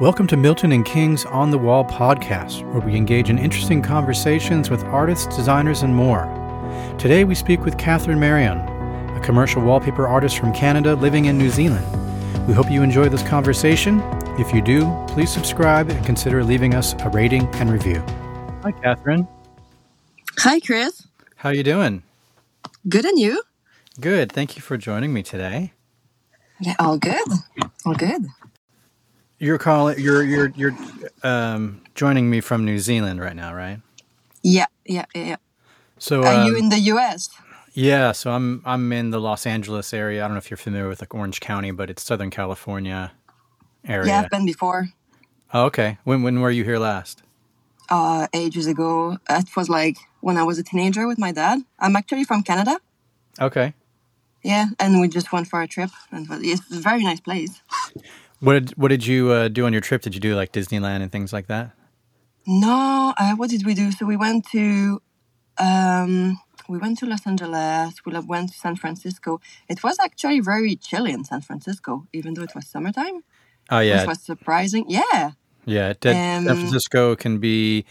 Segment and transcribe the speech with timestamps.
[0.00, 4.70] Welcome to Milton and King's On the Wall podcast, where we engage in interesting conversations
[4.70, 6.24] with artists, designers, and more.
[6.98, 11.50] Today we speak with Catherine Marion, a commercial wallpaper artist from Canada living in New
[11.50, 11.84] Zealand.
[12.48, 14.00] We hope you enjoy this conversation.
[14.38, 18.02] If you do, please subscribe and consider leaving us a rating and review.
[18.62, 19.28] Hi, Catherine.
[20.38, 21.06] Hi, Chris.
[21.36, 22.04] How are you doing?
[22.88, 23.42] Good, and you?
[24.00, 24.32] Good.
[24.32, 25.74] Thank you for joining me today.
[26.58, 27.28] Yeah, all good.
[27.84, 28.24] All good.
[29.40, 29.98] You're calling.
[29.98, 30.74] You're you're you're
[31.22, 33.80] um, joining me from New Zealand right now, right?
[34.42, 35.36] Yeah, yeah, yeah.
[35.98, 37.30] So Are you um, in the U.S.?
[37.72, 40.22] Yeah, so I'm I'm in the Los Angeles area.
[40.22, 43.12] I don't know if you're familiar with like Orange County, but it's Southern California
[43.88, 44.08] area.
[44.08, 44.90] Yeah, I've been before.
[45.54, 45.96] Oh, okay.
[46.04, 47.22] When when were you here last?
[47.88, 49.16] Uh, ages ago.
[49.30, 51.60] It was like when I was a teenager with my dad.
[51.78, 52.78] I'm actually from Canada.
[53.40, 53.72] Okay.
[54.42, 57.62] Yeah, and we just went for a trip, and it's a very nice place.
[58.40, 60.02] What did what did you uh, do on your trip?
[60.02, 61.72] Did you do like Disneyland and things like that?
[62.46, 63.92] No, uh, what did we do?
[63.92, 65.02] So we went to,
[65.58, 67.94] um, we went to Los Angeles.
[68.06, 69.40] We went to San Francisco.
[69.68, 73.22] It was actually very chilly in San Francisco, even though it was summertime.
[73.70, 74.86] Oh yeah, Which was surprising.
[74.88, 75.32] Yeah.
[75.66, 75.92] yeah.
[76.02, 77.84] San Um, Francisco can be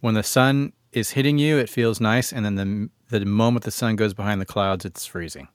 [0.00, 3.70] when the sun is hitting you, it feels nice, and then the the moment the
[3.70, 5.48] sun goes behind the clouds, it's freezing.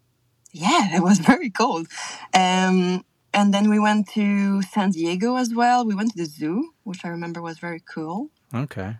[0.51, 1.87] Yeah, it was very cold.
[2.33, 5.85] Um, and then we went to San Diego as well.
[5.85, 8.29] We went to the zoo, which I remember was very cool.
[8.53, 8.97] Okay.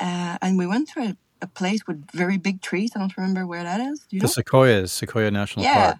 [0.00, 2.92] Uh, and we went to a, a place with very big trees.
[2.94, 4.00] I don't remember where that is.
[4.00, 4.32] Do you The know?
[4.32, 5.98] sequoias, Sequoia National Yeah, Park,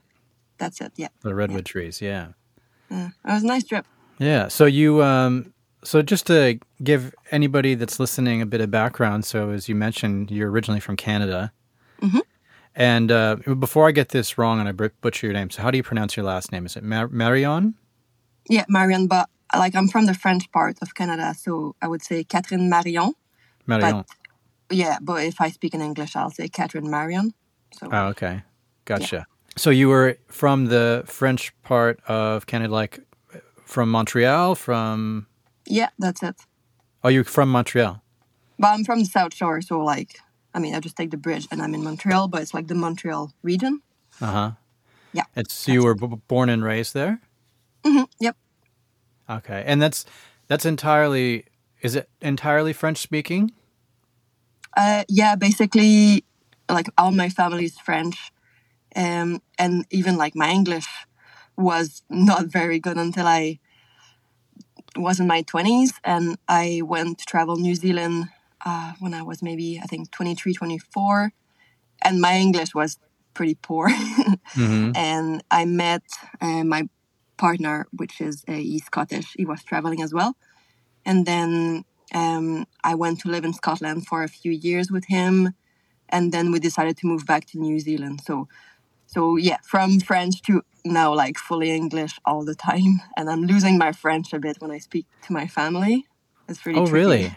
[0.58, 0.92] that's it.
[0.96, 2.00] Yeah, the redwood trees.
[2.00, 2.28] Yeah.
[2.90, 3.86] uh, it was a nice trip.
[4.18, 4.48] Yeah.
[4.48, 5.52] So you um
[5.84, 10.30] so just to give anybody that's listening a bit of background, so as you mentioned,
[10.30, 11.52] you're originally from Canada.
[12.02, 12.20] Mhm.
[12.78, 15.76] And uh, before I get this wrong and I butcher your name, so how do
[15.76, 16.64] you pronounce your last name?
[16.64, 17.74] Is it Mar- Marion?
[18.48, 22.22] Yeah, Marion, but like I'm from the French part of Canada, so I would say
[22.22, 23.14] Catherine Marion.
[23.66, 24.04] Marion.
[24.70, 27.34] Yeah, but if I speak in English, I'll say Catherine Marion.
[27.72, 28.42] So oh, okay.
[28.84, 29.26] Gotcha.
[29.56, 33.00] So you were from the French part of Canada, like
[33.64, 35.26] from Montreal, from
[35.66, 36.36] yeah, that's it.
[37.02, 38.00] Oh, you're from Montreal.
[38.56, 40.20] But I'm from the South Shore, so like,
[40.54, 42.74] I mean, I just take the bridge and I'm in Montreal, but it's like the
[42.74, 43.82] Montreal region.
[44.20, 44.52] Uh-huh.
[45.12, 47.20] Yeah, It's you were b- born and raised there?
[47.84, 48.36] hmm Yep.
[49.30, 50.04] Okay, and that's
[50.48, 51.44] that's entirely
[51.82, 53.52] is it entirely French speaking?
[54.76, 56.24] Uh, yeah, basically,
[56.70, 58.16] like all my family is French,
[58.96, 60.86] um, and even like my English
[61.56, 63.58] was not very good until I
[64.96, 68.28] was in my twenties, and I went to travel New Zealand
[68.64, 71.32] uh, when I was maybe I think 23, 24,
[72.02, 72.98] and my English was
[73.34, 73.88] pretty poor,
[74.54, 76.02] hmm and I met
[76.40, 76.88] uh, my
[77.36, 79.34] partner, which is uh, he's Scottish.
[79.36, 80.36] He was traveling as well,
[81.04, 85.54] and then um, I went to live in Scotland for a few years with him,
[86.08, 88.20] and then we decided to move back to New Zealand.
[88.24, 88.48] So,
[89.06, 93.78] so yeah, from French to now like fully English all the time, and I'm losing
[93.78, 96.06] my French a bit when I speak to my family.
[96.48, 96.94] It's really Oh, tricky.
[96.94, 97.36] really?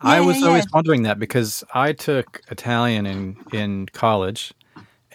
[0.00, 0.70] I was yeah, always yeah.
[0.74, 4.52] wondering that because I took Italian in in college,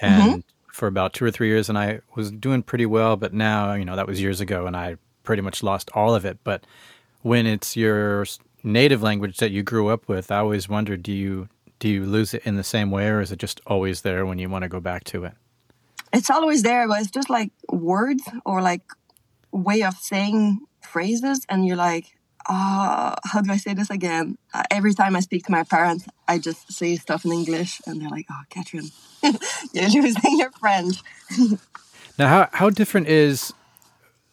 [0.01, 0.29] Mm-hmm.
[0.29, 3.17] and for about two or three years, and I was doing pretty well.
[3.17, 6.23] But now, you know, that was years ago, and I pretty much lost all of
[6.25, 6.37] it.
[6.45, 6.65] But
[7.21, 8.25] when it's your
[8.63, 12.33] native language that you grew up with, I always wondered, do you do you lose
[12.33, 14.69] it in the same way, or is it just always there when you want to
[14.69, 15.33] go back to it?
[16.13, 18.81] It's always there, but it's just like words or like
[19.51, 22.17] way of saying phrases, and you're like,
[22.49, 24.37] uh, how do I say this again?
[24.53, 28.01] Uh, every time I speak to my parents, I just say stuff in English, and
[28.01, 28.89] they're like, "Oh, Catherine,
[29.73, 30.97] you're losing your French."
[32.17, 33.53] Now, how how different is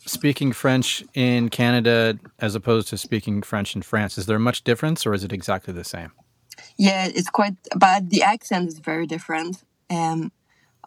[0.07, 4.19] speaking French in Canada as opposed to speaking French in France?
[4.19, 6.11] Is there much difference, or is it exactly the same?
[6.77, 9.63] Yeah, it's quite, but the accent is very different.
[9.89, 10.33] Um,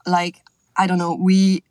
[0.05, 0.41] like
[0.75, 1.63] I don't know, we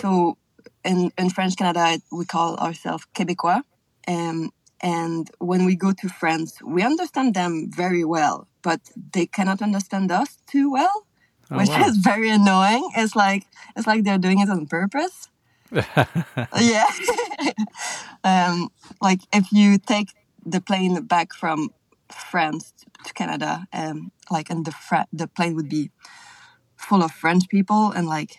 [0.00, 0.36] so
[0.84, 3.62] in in French Canada we call ourselves Québécois,
[4.08, 4.50] um,
[4.82, 8.80] and when we go to France, we understand them very well, but
[9.12, 11.06] they cannot understand us too well,
[11.52, 11.84] Oh, which wow.
[11.86, 12.88] is very annoying.
[12.96, 13.46] It's like
[13.76, 15.28] it's like they're doing it on purpose.
[16.60, 16.86] yeah.
[18.24, 18.68] um,
[19.00, 20.08] like if you take
[20.46, 21.70] the plane back from
[22.10, 22.72] France
[23.04, 25.90] to Canada, um, like and the Fra- the plane would be
[26.76, 28.36] full of French people, and like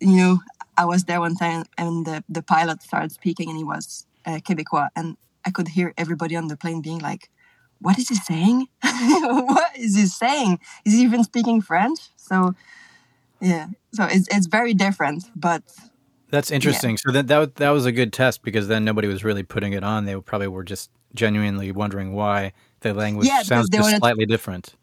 [0.00, 0.38] you know,
[0.76, 4.38] I was there one time, and the the pilot started speaking, and he was uh,
[4.38, 7.30] Québécois, and I could hear everybody on the plane being like.
[7.80, 8.66] What is he saying?
[8.82, 10.58] what is he saying?
[10.84, 12.00] Is he even speaking French?
[12.16, 12.54] So,
[13.40, 13.68] yeah.
[13.94, 15.62] So it's it's very different, but
[16.30, 16.98] That's interesting.
[16.98, 19.84] So that, that that was a good test because then nobody was really putting it
[19.84, 20.06] on.
[20.06, 24.74] They probably were just genuinely wondering why the language Yeah, sounds just wanted- slightly different.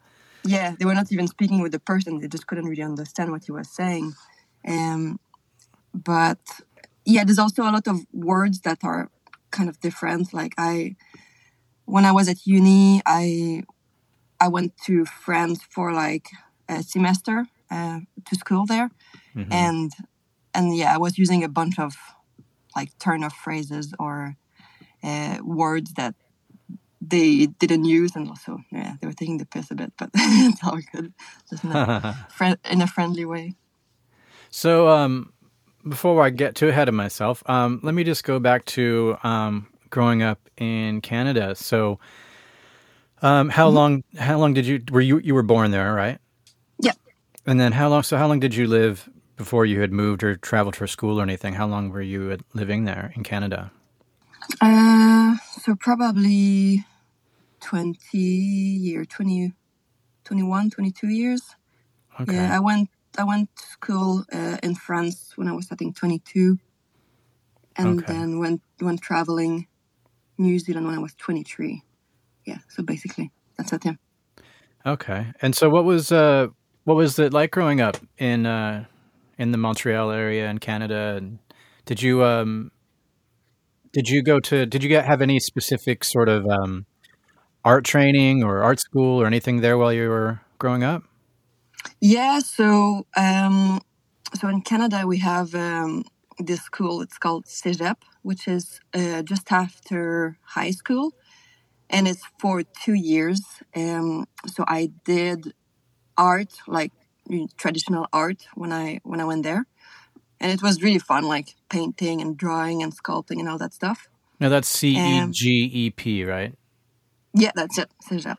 [0.43, 3.43] yeah they were not even speaking with the person they just couldn't really understand what
[3.45, 4.13] he was saying
[4.67, 5.19] um,
[5.93, 6.39] but
[7.05, 9.09] yeah there's also a lot of words that are
[9.57, 10.33] kind of different.
[10.39, 10.95] Like i
[11.93, 13.25] when i was at uni i
[14.45, 16.27] i went to france for like
[16.75, 17.37] a semester
[17.75, 18.89] uh, to school there.
[19.35, 19.47] Mhm.
[19.63, 19.91] and
[20.55, 21.91] and yeah i was using a bunch of
[22.77, 24.15] like turn of phrases or
[25.09, 26.13] uh, words that
[27.13, 28.11] they didn't use.
[28.17, 30.09] And also yeah they were taking the piss a bit but
[30.49, 31.13] it's all good.
[31.49, 31.77] Just in a,
[32.73, 33.53] in a friendly way.
[34.49, 35.33] So, um,
[35.87, 39.67] before I get too ahead of myself, um, let me just go back to um,
[39.89, 41.55] growing up in Canada.
[41.55, 41.99] So,
[43.21, 44.03] um, how long?
[44.17, 46.19] How long did you were you you were born there, right?
[46.79, 46.93] Yeah.
[47.45, 48.03] And then how long?
[48.03, 51.23] So, how long did you live before you had moved or traveled for school or
[51.23, 51.53] anything?
[51.55, 53.71] How long were you living there in Canada?
[54.61, 56.85] uh so probably
[57.61, 59.53] 20 year 20
[60.23, 61.55] 21 22 years
[62.21, 62.33] Okay.
[62.35, 65.95] yeah i went i went to school uh, in france when i was i think
[65.95, 66.57] 22
[67.77, 68.13] and Okay.
[68.13, 69.67] then went went traveling
[70.37, 71.81] new zealand when i was 23
[72.45, 73.93] yeah so basically that's it yeah
[74.85, 75.27] Okay.
[75.41, 76.47] And so, what was uh,
[76.83, 78.85] what was it like growing up in uh,
[79.37, 81.15] in the Montreal area in Canada?
[81.17, 81.39] And
[81.85, 82.71] did you um,
[83.93, 86.85] did you go to did you get, have any specific sort of um,
[87.63, 91.03] art training or art school or anything there while you were growing up?
[92.01, 93.81] Yeah, so um,
[94.39, 96.03] so in Canada we have um,
[96.39, 97.01] this school.
[97.01, 101.13] It's called Cégep, which is uh, just after high school,
[101.89, 103.41] and it's for two years.
[103.75, 105.53] Um, so I did
[106.17, 106.91] art, like
[107.57, 109.65] traditional art, when I when I went there,
[110.39, 114.07] and it was really fun, like painting and drawing and sculpting and all that stuff.
[114.39, 116.53] Now that's C E Um, G E P, right?
[117.33, 118.37] Yeah, that's it, Cégep.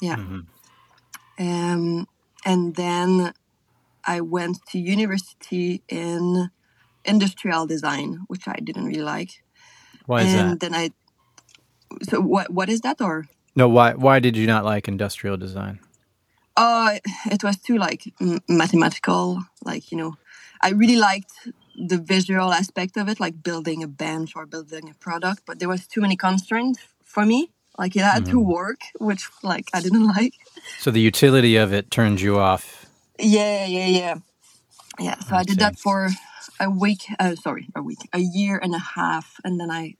[0.00, 0.16] Yeah.
[0.16, 0.46] Mhm.
[1.38, 2.06] Um,
[2.46, 3.32] and then
[4.04, 6.50] I went to university in
[7.04, 9.42] industrial design, which I didn't really like.
[10.06, 10.60] Why is and that?
[10.60, 10.90] then I.
[12.08, 13.26] So what what is that or?
[13.56, 15.80] No, why why did you not like industrial design?
[16.56, 19.42] Oh, it was too like m- mathematical.
[19.64, 20.16] Like you know,
[20.62, 21.32] I really liked
[21.74, 25.42] the visual aspect of it, like building a bench or building a product.
[25.46, 27.50] But there was too many constraints for me.
[27.78, 30.34] Like it had to work, which like I didn't like.
[30.78, 32.86] So the utility of it turned you off.
[33.18, 34.14] Yeah, yeah, yeah,
[34.98, 35.18] yeah.
[35.20, 35.64] So I, I did see.
[35.64, 36.08] that for
[36.60, 37.04] a week.
[37.18, 39.94] Uh, sorry, a week, a year and a half, and then I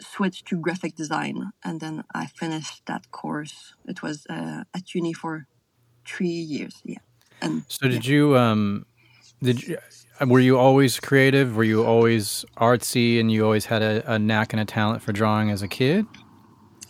[0.00, 3.74] switched to graphic design, and then I finished that course.
[3.86, 5.46] It was uh, at uni for
[6.06, 6.80] three years.
[6.84, 6.98] Yeah,
[7.40, 8.86] and So did you um
[9.42, 9.78] did you
[10.26, 11.56] were you always creative?
[11.56, 15.12] Were you always artsy and you always had a, a knack and a talent for
[15.12, 16.06] drawing as a kid?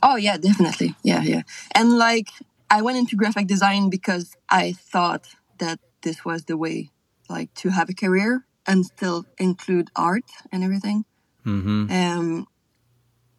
[0.02, 1.42] Oh yeah, definitely, yeah, yeah.
[1.74, 2.28] And like
[2.70, 5.28] I went into graphic design because I thought
[5.58, 6.90] that this was the way,
[7.28, 11.04] like, to have a career and still include art and everything.
[11.46, 11.90] Mm-hmm.
[11.90, 12.46] um,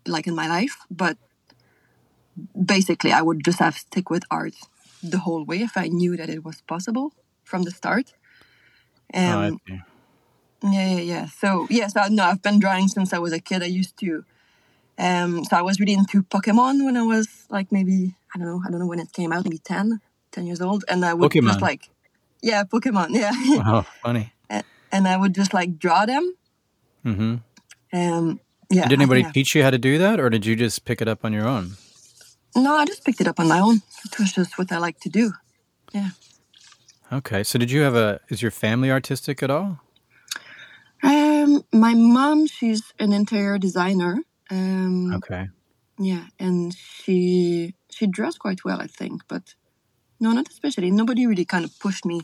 [0.07, 0.77] like in my life.
[0.89, 1.17] But
[2.65, 4.55] basically, I would just have to stick with art
[5.03, 7.13] the whole way if I knew that it was possible
[7.43, 8.13] from the start.
[9.13, 9.81] oh, Um, see.
[10.63, 11.25] yeah, yeah, yeah.
[11.27, 13.63] So yeah, so no, I've been drawing since I was a kid.
[13.63, 14.25] I used to.
[14.99, 18.61] Um, so I was really into Pokemon when I was like maybe I don't know
[18.65, 20.01] I don't know when it came out maybe 10,
[20.31, 21.47] 10 years old, and I would Pokemon.
[21.47, 21.89] just like
[22.41, 23.31] yeah Pokemon yeah,
[23.65, 24.33] Oh, funny.
[24.91, 26.33] and I would just like draw them.
[27.05, 27.35] Mm-hmm.
[27.93, 28.39] Um,
[28.69, 28.87] yeah.
[28.87, 31.07] Did anybody I- teach you how to do that, or did you just pick it
[31.07, 31.77] up on your own?
[32.55, 33.81] No, I just picked it up on my own.
[34.05, 35.31] It was just what I like to do.
[35.93, 36.09] Yeah.
[37.11, 37.43] Okay.
[37.43, 38.19] So did you have a?
[38.29, 39.79] Is your family artistic at all?
[41.01, 44.19] Um, my mom, she's an interior designer.
[44.49, 45.47] Um, Okay.
[45.99, 49.55] yeah, and she she draws quite well, I think, but
[50.19, 50.91] no, not especially.
[50.91, 52.21] Nobody really kind of pushed me.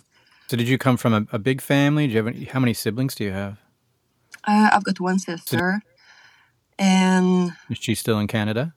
[0.50, 2.08] So did you come from a, a big family?
[2.08, 3.58] Do you have any, how many siblings do you have?
[4.48, 5.82] Uh, I've got one sister,
[6.77, 8.74] and Is she still in Canada?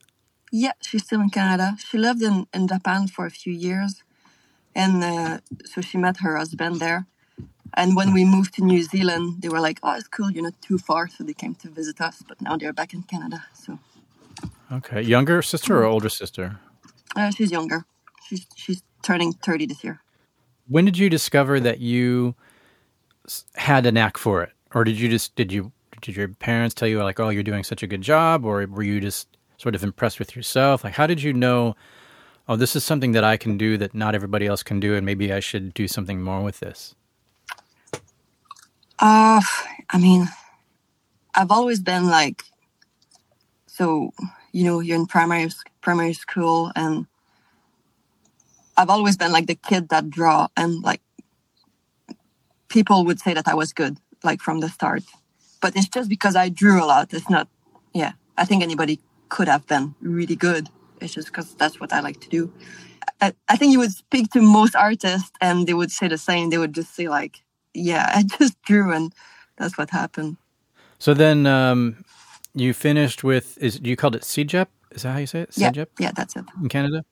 [0.51, 1.75] yeah, she's still in Canada.
[1.77, 4.03] She lived in in Japan for a few years,
[4.75, 7.05] and uh, so she met her husband there.
[7.75, 10.31] And when we moved to New Zealand, they were like, "Oh, it's cool.
[10.31, 12.23] You're not too far." So they came to visit us.
[12.27, 13.43] But now they're back in Canada.
[13.53, 13.79] So
[14.71, 15.01] Okay.
[15.01, 16.59] Younger sister or older sister?
[17.15, 17.85] uh, she's younger.
[18.27, 20.01] She's she's turning thirty this year.
[20.67, 22.35] When did you discover that you
[23.55, 25.71] had a knack for it, or did you just did you
[26.01, 28.83] did your parents tell you like, oh, you're doing such a good job, or were
[28.83, 30.83] you just sort of impressed with yourself?
[30.83, 31.75] Like, how did you know?
[32.47, 35.05] Oh, this is something that I can do that not everybody else can do, and
[35.05, 36.95] maybe I should do something more with this.
[38.99, 39.41] Uh,
[39.89, 40.27] I mean,
[41.33, 42.43] I've always been like,
[43.67, 44.11] so
[44.51, 45.49] you know, you're in primary
[45.81, 47.07] primary school, and
[48.75, 51.01] I've always been like the kid that draw, and like
[52.67, 55.03] people would say that I was good, like from the start.
[55.61, 57.13] But it's just because I drew a lot.
[57.13, 57.47] It's not,
[57.93, 58.13] yeah.
[58.37, 60.69] I think anybody could have been really good.
[61.01, 62.53] It's just because that's what I like to do.
[63.21, 66.49] I, I think you would speak to most artists, and they would say the same.
[66.49, 67.41] They would just say like,
[67.73, 69.13] "Yeah, I just drew," and
[69.57, 70.37] that's what happened.
[70.99, 72.03] So then um,
[72.53, 74.67] you finished with is you called it CEGEP?
[74.91, 75.51] Is that how you say it?
[75.51, 75.75] CEGEP?
[75.99, 76.45] Yeah, yeah, that's it.
[76.61, 77.05] In Canada,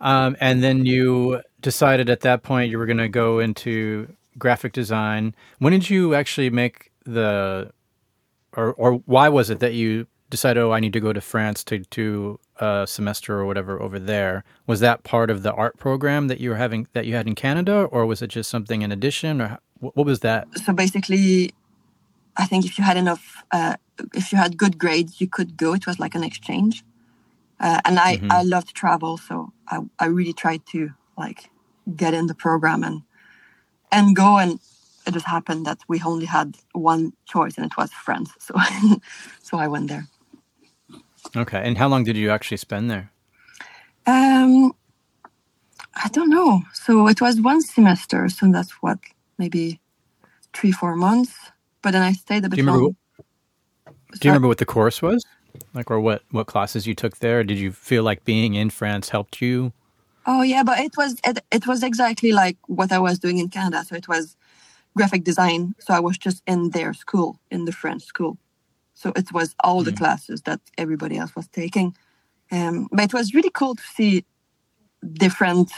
[0.00, 4.72] um, and then you decided at that point you were going to go into graphic
[4.72, 5.34] design.
[5.58, 7.70] When did you actually make the,
[8.56, 11.64] or or why was it that you decided, oh, I need to go to France
[11.64, 14.44] to do a semester or whatever over there?
[14.66, 17.34] Was that part of the art program that you were having that you had in
[17.34, 20.46] Canada, or was it just something in addition, or what was that?
[20.64, 21.54] So basically,
[22.36, 23.76] I think if you had enough, uh,
[24.14, 25.74] if you had good grades, you could go.
[25.74, 26.84] It was like an exchange.
[27.58, 28.32] Uh, and I, mm-hmm.
[28.32, 31.50] I love to travel, so I, I really tried to like
[31.94, 33.02] get in the program and
[33.92, 34.38] and go.
[34.38, 34.58] And
[35.06, 38.30] it just happened that we only had one choice, and it was France.
[38.38, 38.54] So
[39.42, 40.08] so I went there.
[41.36, 43.10] Okay, and how long did you actually spend there?
[44.06, 44.72] Um,
[45.94, 46.62] I don't know.
[46.72, 48.98] So it was one semester, so that's what
[49.40, 49.80] maybe
[50.52, 51.34] three four months
[51.82, 52.56] but then I stayed a bit.
[52.56, 52.84] Do you remember?
[52.84, 52.94] What,
[54.20, 55.24] do you remember what the course was?
[55.74, 57.42] Like, or what what classes you took there?
[57.44, 59.72] Did you feel like being in France helped you?
[60.26, 63.48] Oh yeah, but it was it, it was exactly like what I was doing in
[63.48, 63.84] Canada.
[63.84, 64.36] So it was
[64.96, 65.74] graphic design.
[65.78, 68.36] So I was just in their school, in the French school.
[68.94, 69.96] So it was all the mm.
[69.96, 71.96] classes that everybody else was taking.
[72.52, 74.24] Um, but it was really cool to see
[75.14, 75.70] different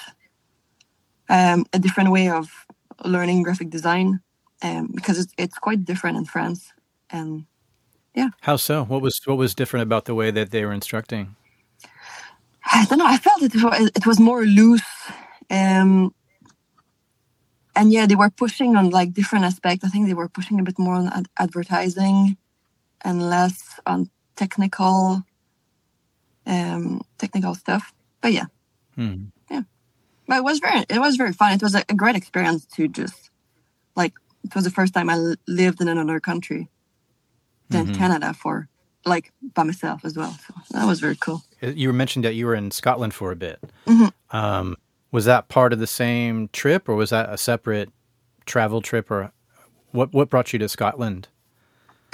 [1.29, 2.51] um, a different way of
[3.05, 4.21] learning graphic design
[4.63, 6.73] um, because it's, it's quite different in France.
[7.11, 7.47] And
[8.15, 8.31] yeah.
[8.41, 8.85] How so?
[8.85, 11.37] What was what was different about the way that they were instructing?
[12.65, 13.07] I don't know.
[13.07, 14.83] I felt it was, it was more loose.
[15.51, 16.15] Um,
[17.75, 19.85] and yeah, they were pushing on like different aspects.
[19.85, 22.37] I think they were pushing a bit more on ad- advertising
[23.03, 25.23] and less on technical,
[26.47, 27.93] um, technical stuff.
[28.21, 28.47] But yeah,
[28.95, 29.25] hmm.
[30.33, 31.53] But it was very, it was very fun.
[31.53, 33.29] It was a, a great experience to just
[33.97, 36.71] like it was the first time I lived in another country
[37.69, 37.97] than mm-hmm.
[37.97, 38.67] Canada for
[39.05, 40.35] like by myself as well.
[40.47, 41.43] So that was very cool.
[41.63, 43.61] Uh, you mentioned that you were in Scotland for a bit.
[43.85, 44.35] Mm-hmm.
[44.35, 44.77] Um,
[45.11, 47.91] was that part of the same trip, or was that a separate
[48.47, 49.33] travel trip, or
[49.91, 50.15] what?
[50.15, 51.29] What brought you to Scotland?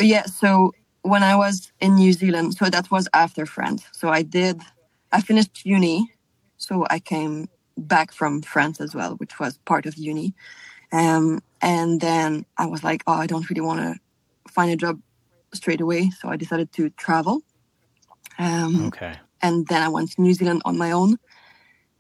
[0.00, 0.72] Yeah, so
[1.02, 3.84] when I was in New Zealand, so that was after France.
[3.92, 4.60] So I did,
[5.12, 6.12] I finished uni,
[6.56, 7.48] so I came
[7.78, 10.35] back from France as well, which was part of uni.
[10.92, 15.00] Um, and then I was like, oh, I don't really want to find a job
[15.54, 16.11] straight away.
[16.11, 17.42] So I decided to travel.
[18.38, 19.14] Um, okay.
[19.42, 21.18] And then I went to New Zealand on my own.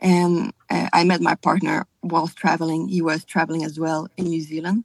[0.00, 2.88] And uh, I met my partner whilst traveling.
[2.88, 4.84] He was traveling as well in New Zealand.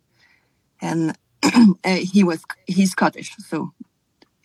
[0.81, 3.35] And uh, he was, he's Scottish.
[3.37, 3.73] So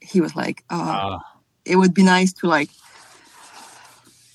[0.00, 1.18] he was like, uh.
[1.64, 2.70] it would be nice to like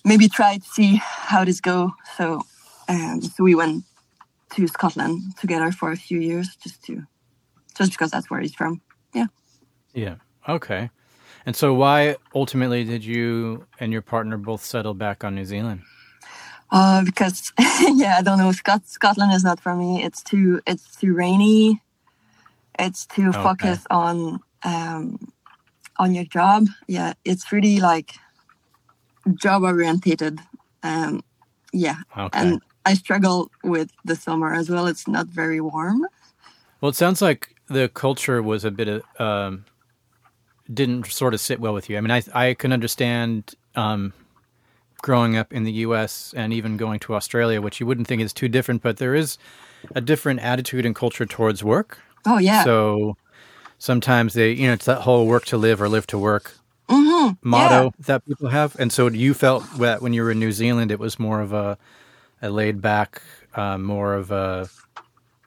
[0.03, 1.93] maybe try to see how this go.
[2.17, 2.41] So,
[2.89, 3.83] um, so we went
[4.51, 7.03] to Scotland together for a few years, just to
[7.75, 8.81] just because that's where he's from.
[9.13, 9.27] Yeah.
[9.93, 10.15] Yeah.
[10.47, 10.89] Okay.
[11.45, 15.81] And so, why ultimately did you and your partner both settle back on New Zealand?
[16.71, 18.51] Uh, because yeah, I don't know.
[18.51, 20.03] Scot- Scotland is not for me.
[20.03, 21.81] It's too it's too rainy.
[22.79, 23.43] It's too okay.
[23.43, 25.19] focused on um,
[25.97, 26.67] on your job.
[26.87, 28.15] Yeah, it's really like
[29.35, 30.39] job orientated.
[30.83, 31.23] Um,
[31.71, 32.37] yeah, okay.
[32.37, 34.87] and I struggle with the summer as well.
[34.87, 36.05] It's not very warm.
[36.81, 39.65] Well, it sounds like the culture was a bit of um,
[40.71, 41.97] didn't sort of sit well with you.
[41.97, 44.13] I mean, I I can understand um,
[45.01, 46.33] growing up in the U.S.
[46.35, 49.37] and even going to Australia, which you wouldn't think is too different, but there is
[49.95, 51.99] a different attitude and culture towards work.
[52.25, 52.63] Oh yeah.
[52.63, 53.17] So
[53.77, 56.57] sometimes they, you know, it's that whole work to live or live to work
[56.93, 57.49] mm-hmm.
[57.49, 57.89] motto yeah.
[58.07, 58.75] that people have.
[58.79, 61.53] And so you felt that when you were in New Zealand, it was more of
[61.53, 61.77] a
[62.43, 63.21] a laid back,
[63.55, 64.69] uh, more of a,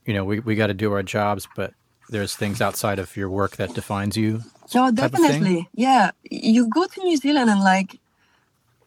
[0.06, 1.74] you know, we, we got to do our jobs, but
[2.08, 4.40] there's things outside of your work that defines you.
[4.74, 5.68] No, definitely.
[5.74, 6.12] Yeah.
[6.30, 8.00] You go to New Zealand and like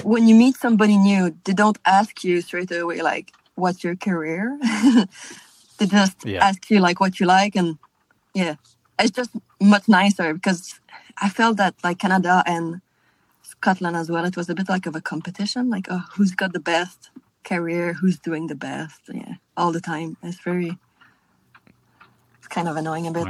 [0.03, 4.57] when you meet somebody new, they don't ask you straight away, like, what's your career?
[5.77, 6.43] they just yeah.
[6.43, 7.55] ask you like what you like.
[7.55, 7.77] And
[8.33, 8.55] yeah,
[8.97, 10.78] it's just much nicer because
[11.21, 12.81] I felt that like Canada and
[13.41, 16.53] Scotland as well, it was a bit like of a competition, like, oh, who's got
[16.53, 17.09] the best
[17.43, 19.01] career, who's doing the best.
[19.11, 20.17] Yeah, all the time.
[20.23, 20.77] It's very,
[22.37, 23.27] it's kind of annoying a bit.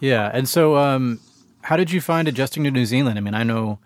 [0.00, 1.20] Yeah, and so um,
[1.62, 3.18] how did you find adjusting to New Zealand?
[3.18, 3.78] I mean, I know,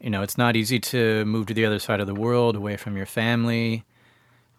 [0.00, 2.76] you know, it's not easy to move to the other side of the world, away
[2.76, 3.84] from your family.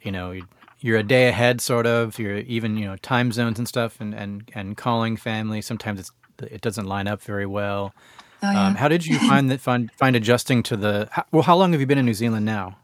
[0.02, 0.40] You know,
[0.80, 2.20] you're a day ahead, sort of.
[2.20, 5.62] You're even, you know, time zones and stuff, and and and calling family.
[5.62, 6.12] Sometimes it's
[6.42, 7.94] it doesn't line up very well.
[8.44, 8.68] Oh, yeah.
[8.68, 11.08] um, how did you find that find find adjusting to the?
[11.12, 12.78] How, well, how long have you been in New Zealand now?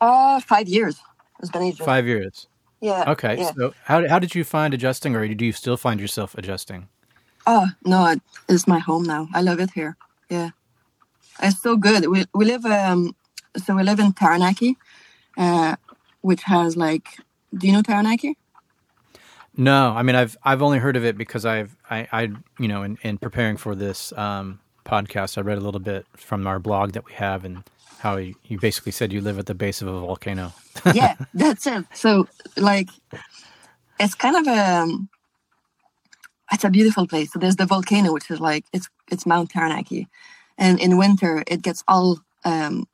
[0.00, 1.00] Uh, five years.
[1.40, 1.84] It's been ages.
[1.84, 2.46] Five years.
[2.80, 3.10] Yeah.
[3.10, 3.38] Okay.
[3.38, 3.52] Yeah.
[3.56, 6.88] So how how did you find adjusting, or do you still find yourself adjusting?
[7.46, 8.16] Oh no,
[8.48, 9.28] it's my home now.
[9.34, 9.96] I love it here.
[10.30, 10.50] Yeah,
[11.42, 12.06] it's so good.
[12.06, 13.14] We we live um
[13.56, 14.76] so we live in Taranaki,
[15.36, 15.76] uh,
[16.20, 17.18] which has like,
[17.56, 18.36] do you know Taranaki?
[19.58, 22.22] No, I mean I've I've only heard of it because I've I, I
[22.60, 26.46] you know in, in preparing for this um, podcast I read a little bit from
[26.46, 27.64] our blog that we have and
[27.98, 30.52] how you, you basically said you live at the base of a volcano.
[30.94, 31.84] yeah, that's it.
[31.92, 32.88] So like
[33.98, 35.08] it's kind of a um,
[36.52, 37.32] it's a beautiful place.
[37.32, 40.06] So there's the volcano which is like it's it's Mount Taranaki,
[40.56, 42.86] and in winter it gets all um,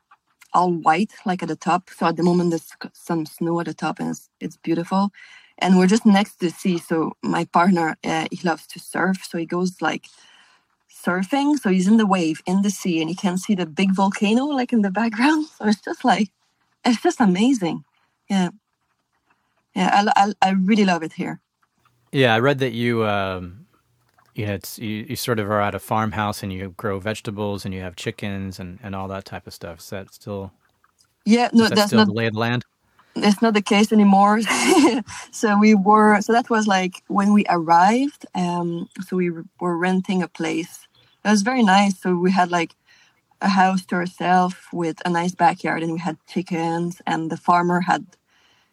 [0.51, 1.91] all white like at the top.
[1.91, 5.11] So at the moment there's some snow at the top and it's it's beautiful
[5.59, 6.77] and we're just next to the sea.
[6.77, 10.07] So my partner, uh, he loves to surf, so he goes like
[10.89, 11.57] surfing.
[11.59, 14.45] So he's in the wave in the sea, and he can see the big volcano
[14.45, 15.47] like in the background.
[15.57, 16.29] So it's just like,
[16.83, 17.83] it's just amazing.
[18.29, 18.49] Yeah,
[19.75, 21.41] yeah, I, I, I really love it here.
[22.11, 23.05] Yeah, I read that you.
[23.05, 23.61] Um...
[24.37, 27.63] You know, it's you, you sort of are at a farmhouse and you grow vegetables
[27.63, 29.79] and you have chickens and, and all that type of stuff.
[29.79, 30.51] Is that still
[31.25, 32.65] yeah, no, that that's still not the lay of the land
[33.15, 34.41] it's not the case anymore.
[35.31, 38.25] so we were so that was like when we arrived.
[38.35, 40.87] Um, so we were renting a place.
[41.23, 41.99] It was very nice.
[41.99, 42.75] So we had like
[43.41, 47.81] a house to ourselves with a nice backyard, and we had chickens, and the farmer
[47.81, 48.05] had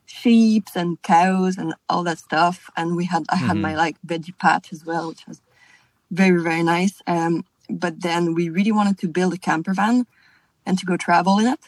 [0.06, 2.70] sheep and cows and all that stuff.
[2.76, 3.62] And we had I had mm-hmm.
[3.62, 5.40] my like veggie patch as well, which was
[6.10, 7.00] very very nice.
[7.06, 10.06] Um, but then we really wanted to build a camper van
[10.66, 11.60] and to go travel in it.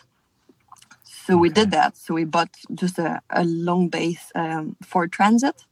[1.24, 1.40] So okay.
[1.40, 1.96] we did that.
[1.96, 5.64] So we bought just a, a long base um, Ford Transit,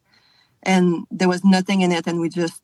[0.62, 2.62] and there was nothing in it, and we just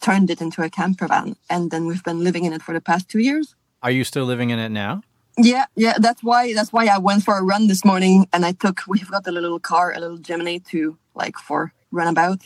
[0.00, 1.36] turned it into a camper van.
[1.48, 3.54] And then we've been living in it for the past two years.
[3.82, 5.02] Are you still living in it now?
[5.36, 5.94] Yeah, yeah.
[5.98, 6.52] That's why.
[6.52, 8.80] That's why I went for a run this morning, and I took.
[8.88, 12.42] We've got a little car, a little Gemini to like for runabout.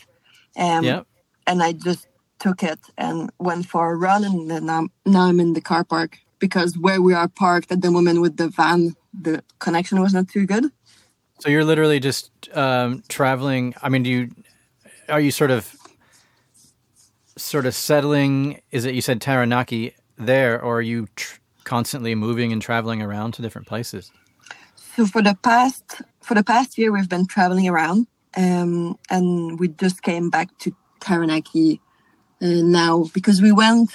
[0.55, 1.01] Um, yeah.
[1.47, 2.07] And I just
[2.39, 5.83] took it and went for a run, and then I'm, now I'm in the car
[5.83, 10.13] park because where we are parked at the moment with the van, the connection was
[10.13, 10.65] not too good.
[11.39, 13.73] So you're literally just um, traveling.
[13.81, 14.29] I mean, do you
[15.07, 15.73] are you sort of
[17.37, 18.59] sort of settling?
[18.71, 23.35] Is it you said Taranaki there, or are you tr- constantly moving and traveling around
[23.35, 24.11] to different places?
[24.97, 29.69] So for the past for the past year, we've been traveling around, um, and we
[29.69, 31.79] just came back to Taranaki
[32.41, 32.47] uh,
[32.81, 33.91] now because we went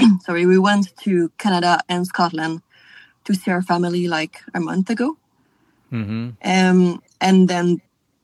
[0.24, 2.62] sorry, we went to Canada and Scotland
[3.24, 5.16] to see our family like a month ago.
[5.92, 6.30] Mm-hmm.
[6.44, 7.80] Um, and then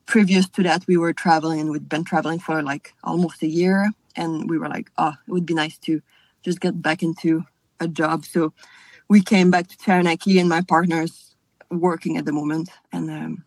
[0.07, 1.71] previous to that, we were traveling.
[1.71, 5.47] We'd been traveling for like almost a year, and we were like, oh, it would
[5.47, 6.01] be nice to
[6.43, 7.45] just get back into
[7.81, 8.25] a job.
[8.25, 8.53] So
[9.09, 11.35] we came back to Taranaki, and my partner's
[11.71, 12.71] working at the moment.
[12.93, 13.45] And um,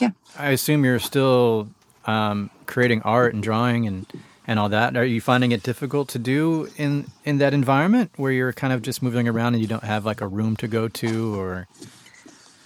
[0.00, 1.68] yeah, I assume you're still
[2.06, 4.06] um, creating art and drawing and
[4.46, 4.96] and all that.
[4.96, 8.82] Are you finding it difficult to do in in that environment where you're kind of
[8.82, 11.68] just moving around and you don't have like a room to go to or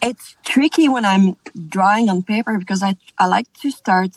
[0.02, 1.36] It's tricky when I'm
[1.68, 4.12] drawing on paper because I I like to start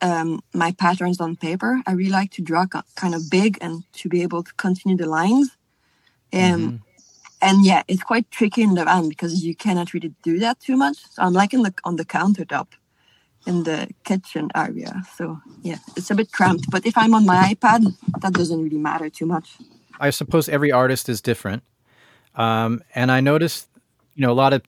[0.00, 1.80] um, my patterns on paper.
[1.86, 5.06] I really like to draw kind of big and to be able to continue the
[5.06, 5.56] lines.
[6.32, 6.76] Um, mm-hmm.
[7.40, 10.76] And yeah, it's quite tricky in the van because you cannot really do that too
[10.76, 10.96] much.
[11.10, 12.68] So I'm like in the on the countertop
[13.46, 15.02] in the kitchen area.
[15.16, 16.70] So yeah, it's a bit cramped.
[16.70, 19.56] But if I'm on my iPad, that doesn't really matter too much.
[20.00, 21.62] I suppose every artist is different,
[22.34, 23.68] um, and I noticed,
[24.14, 24.62] you know, a lot of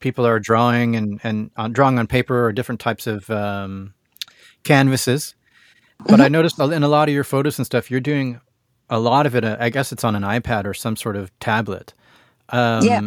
[0.00, 3.94] people are drawing and and uh, drawing on paper or different types of um,
[4.64, 5.34] canvases.
[5.98, 6.22] But mm-hmm.
[6.22, 8.40] I noticed in a lot of your photos and stuff, you're doing
[8.88, 9.44] a lot of it.
[9.44, 11.92] Uh, I guess it's on an iPad or some sort of tablet.
[12.50, 13.00] Um, yeah.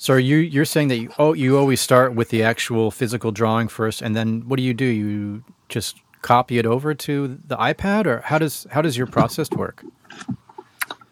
[0.00, 3.32] So are you you're saying that you oh you always start with the actual physical
[3.32, 4.84] drawing first, and then what do you do?
[4.84, 9.50] You just copy it over to the iPad, or how does how does your process
[9.50, 9.84] work?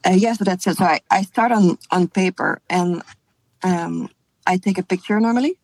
[0.04, 0.76] Uh, yes, that's it.
[0.76, 3.02] So I, I start on on paper, and
[3.64, 4.08] um,
[4.46, 5.58] I take a picture normally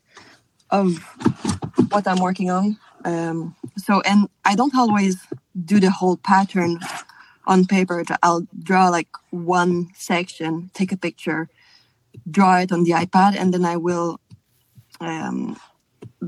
[0.70, 0.98] of
[1.90, 2.76] what I'm working on.
[3.04, 5.16] Um, so and I don't always
[5.64, 6.80] do the whole pattern
[7.46, 8.04] on paper.
[8.22, 11.48] I'll draw like one section, take a picture,
[12.30, 14.20] draw it on the iPad, and then I will
[15.00, 15.56] um,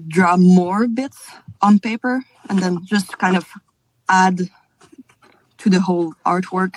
[0.09, 3.49] draw more bits on paper, and then just kind of
[4.09, 4.41] add
[5.59, 6.77] to the whole artwork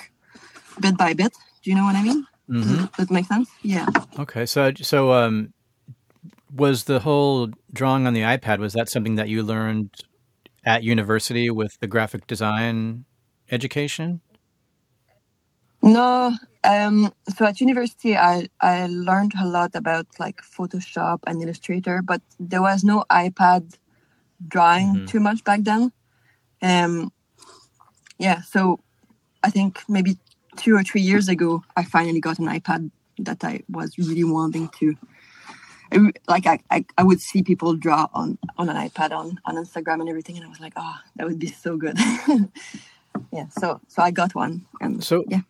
[0.80, 1.32] bit by bit.
[1.62, 2.26] Do you know what I mean?
[2.48, 2.76] Mm-hmm.
[2.96, 3.50] Does that make sense?
[3.62, 3.86] Yeah.
[4.18, 4.46] Okay.
[4.46, 5.52] So, so um,
[6.54, 9.90] was the whole drawing on the iPad was that something that you learned
[10.64, 13.04] at university with the graphic design
[13.50, 14.20] education?
[15.82, 16.34] No.
[16.64, 22.20] Um, so at university, I I learned a lot about like Photoshop and Illustrator, but
[22.40, 23.74] there was no iPad
[24.46, 25.06] drawing mm-hmm.
[25.06, 25.92] too much back then.
[26.62, 27.12] Um,
[28.18, 28.42] yeah.
[28.42, 28.80] So
[29.42, 30.18] I think maybe
[30.56, 34.68] two or three years ago, I finally got an iPad that I was really wanting
[34.80, 34.96] to.
[36.28, 40.00] Like I, I, I would see people draw on on an iPad on on Instagram
[40.00, 41.96] and everything, and I was like, oh, that would be so good.
[43.32, 43.48] yeah.
[43.48, 45.40] So so I got one, and so yeah,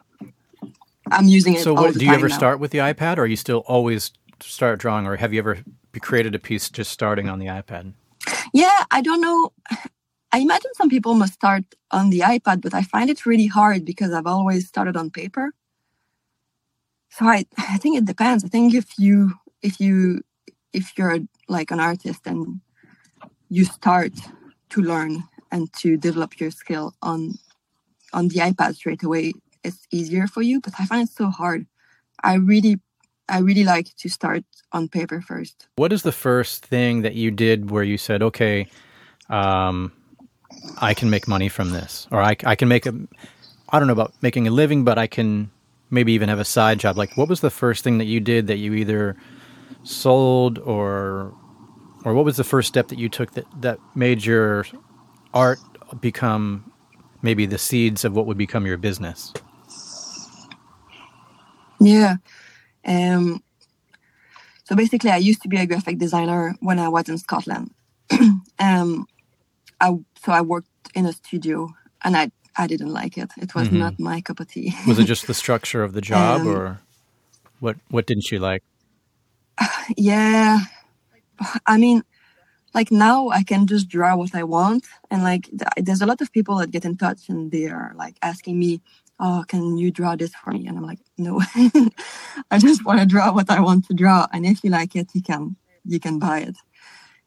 [1.11, 1.61] I'm using it.
[1.61, 2.37] So what, do you ever now.
[2.37, 5.59] start with the iPad, or you still always start drawing, or have you ever
[6.01, 7.93] created a piece just starting on the iPad?
[8.53, 9.53] Yeah, I don't know.
[10.31, 13.87] I imagine some people must start on the iPad, but I find it really hard
[13.87, 15.53] because I've always started on paper.
[17.11, 18.45] So I, I think it depends.
[18.45, 20.23] I think if you if you
[20.73, 21.19] if you're
[21.49, 22.61] like an artist and
[23.49, 24.13] you start
[24.71, 27.35] to learn and to develop your skill on
[28.13, 29.33] on the iPad straight away,
[29.65, 30.61] it's easier for you.
[30.61, 31.67] But I find it so hard.
[32.23, 32.81] I really
[33.29, 35.69] I really like to start on paper first.
[35.77, 38.69] What is the first thing that you did where you said, okay,
[39.29, 39.93] um,
[40.79, 42.95] I can make money from this, or I, I can make a,
[43.69, 45.51] I don't know about making a living, but I can
[45.91, 46.97] maybe even have a side job.
[46.97, 49.17] Like, what was the first thing that you did that you either
[49.83, 51.35] sold or,
[52.05, 54.65] or what was the first step that you took that, that made your
[55.35, 55.59] art
[56.01, 56.73] become
[57.21, 59.35] maybe the seeds of what would become your business?
[61.81, 62.17] Yeah.
[62.85, 63.43] Um,
[64.65, 67.73] so basically, I used to be a graphic designer when I was in Scotland.
[68.59, 69.07] um,
[69.81, 73.31] I so I worked in a studio and I I didn't like it.
[73.37, 73.79] It was mm-hmm.
[73.79, 74.75] not my cup of tea.
[74.87, 76.81] was it just the structure of the job, um, or
[77.61, 77.77] what?
[77.91, 78.63] What didn't you like?
[79.97, 80.59] Yeah,
[81.67, 82.03] I mean,
[82.75, 86.33] like now I can just draw what I want, and like there's a lot of
[86.33, 88.83] people that get in touch and they are like asking me,
[89.21, 91.41] "Oh, can you draw this for me?" And I'm like, "No,
[92.51, 95.09] I just want to draw what I want to draw, and if you like it,
[95.15, 96.57] you can you can buy it."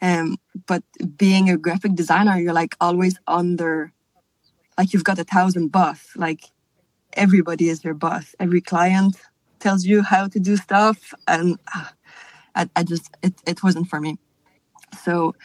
[0.02, 0.84] Um, but
[1.18, 3.94] being a graphic designer, you're like always under,
[4.78, 6.10] like you've got a thousand boss.
[6.16, 6.52] Like
[7.14, 8.36] everybody is your boss.
[8.40, 9.18] Every client
[9.60, 11.86] tells you how to do stuff, and uh,
[12.56, 14.18] I, I just it it wasn't for me.
[15.04, 15.36] So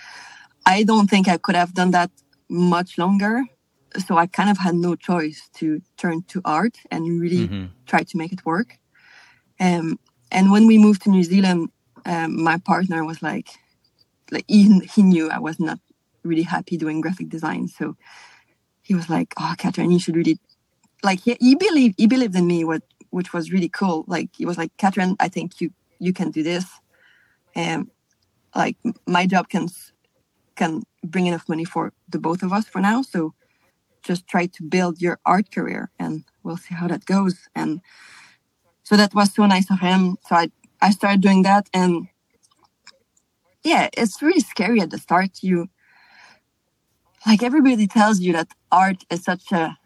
[0.67, 2.11] I don't think I could have done that
[2.49, 3.45] much longer.
[4.07, 7.67] So I kind of had no choice to turn to art and really mm-hmm.
[7.87, 8.79] try to make it work.
[9.59, 9.99] Um,
[10.31, 11.71] and when we moved to New Zealand,
[12.05, 13.49] um, my partner was like,
[14.31, 15.79] like he, he knew I was not
[16.23, 17.69] really happy doing graphic design.
[17.69, 17.97] So
[18.83, 20.39] he was like, "Oh, Catherine, you should really
[21.03, 24.05] like." He, he believed he believed in me, what which was really cool.
[24.07, 26.67] Like he was like, "Catherine, I think you you can do this,
[27.55, 27.91] and
[28.55, 29.69] like my job can
[30.55, 33.03] can bring enough money for the both of us for now.
[33.03, 33.35] So
[34.07, 37.81] just try to build your art career, and we'll see how that goes." And
[38.83, 40.17] so that was so nice of him.
[40.27, 42.09] So I I started doing that, and
[43.65, 45.43] yeah, it's really scary at the start.
[45.43, 45.69] You
[47.27, 49.77] like everybody tells you that art is such a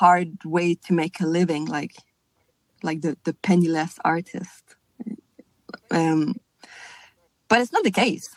[0.00, 1.94] hard way to make a living, like
[2.82, 4.64] like the the penniless artist.
[5.90, 6.34] Um,
[7.48, 8.28] but it's not the case.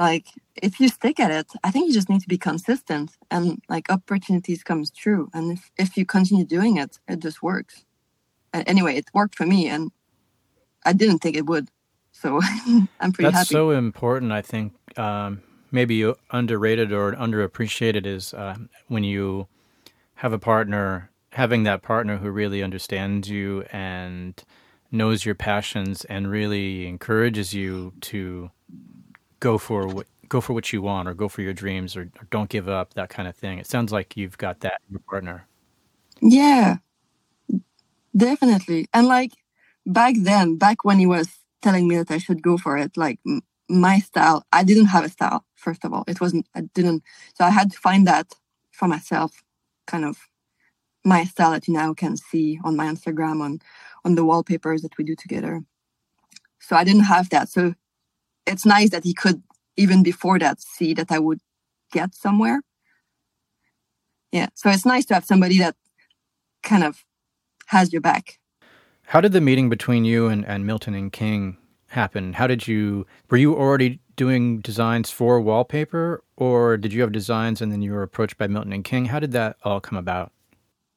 [0.00, 3.60] Like if you stick at it, I think you just need to be consistent, and
[3.70, 5.30] like opportunities comes true.
[5.34, 7.84] And if if you continue doing it, it just works.
[8.54, 9.92] And anyway, it worked for me, and
[10.86, 11.70] I didn't think it would.
[12.12, 12.40] So
[13.00, 13.52] I'm pretty That's happy.
[13.52, 14.32] so important.
[14.32, 18.56] I think um, maybe underrated or underappreciated is uh,
[18.88, 19.48] when you
[20.16, 24.42] have a partner, having that partner who really understands you and
[24.92, 28.50] knows your passions and really encourages you to
[29.40, 32.26] go for what go for what you want or go for your dreams or, or
[32.30, 33.58] don't give up that kind of thing.
[33.58, 35.46] It sounds like you've got that in your partner.
[36.20, 36.76] Yeah,
[38.16, 38.86] definitely.
[38.94, 39.32] And like
[39.86, 41.28] back then, back when he was
[41.62, 42.96] telling me that I should go for it.
[42.96, 43.18] Like
[43.68, 45.44] my style, I didn't have a style.
[45.56, 46.46] First of all, it wasn't.
[46.54, 47.02] I didn't.
[47.34, 48.32] So I had to find that
[48.70, 49.42] for myself.
[49.86, 50.16] Kind of
[51.04, 53.60] my style that you now can see on my Instagram on
[54.04, 55.62] on the wallpapers that we do together.
[56.60, 57.48] So I didn't have that.
[57.48, 57.74] So
[58.50, 59.42] it's nice that he could
[59.76, 61.40] even before that see that I would
[61.92, 62.62] get somewhere.
[64.32, 64.48] Yeah.
[64.54, 65.76] So it's nice to have somebody that
[66.62, 67.04] kind of
[67.66, 68.38] has your back.
[69.04, 71.56] How did the meeting between you and, and Milton and King
[71.88, 72.34] happen?
[72.34, 77.62] How did you were you already doing designs for wallpaper, or did you have designs
[77.62, 79.06] and then you were approached by Milton and King?
[79.06, 80.30] How did that all come about?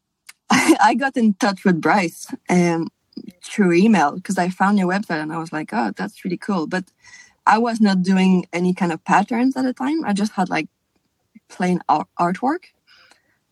[0.52, 2.90] I got in touch with Bryce um,
[3.44, 6.68] through email because I found your website and I was like, oh, that's really cool.
[6.68, 6.86] But
[7.46, 10.04] I was not doing any kind of patterns at the time.
[10.06, 10.68] I just had like
[11.50, 12.66] plain art- artwork.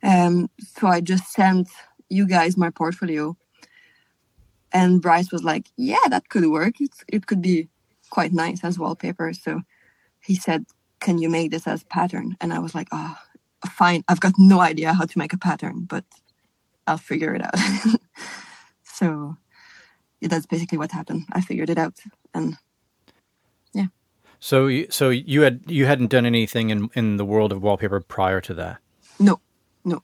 [0.03, 1.69] Um, so I just sent
[2.09, 3.37] you guys my portfolio.
[4.73, 6.75] And Bryce was like, yeah, that could work.
[6.79, 7.67] It's, it could be
[8.09, 9.33] quite nice as wallpaper.
[9.33, 9.61] So
[10.21, 10.65] he said,
[10.99, 12.37] can you make this as pattern?
[12.39, 13.17] And I was like, oh,
[13.69, 14.03] fine.
[14.07, 16.05] I've got no idea how to make a pattern, but
[16.87, 17.55] I'll figure it out.
[18.83, 19.35] so
[20.21, 21.25] yeah, that's basically what happened.
[21.31, 21.95] I figured it out,
[22.33, 22.55] and
[23.73, 23.87] yeah.
[24.39, 28.41] So, so you had you hadn't done anything in in the world of wallpaper prior
[28.41, 28.77] to that.
[29.19, 29.39] No,
[29.85, 30.01] no.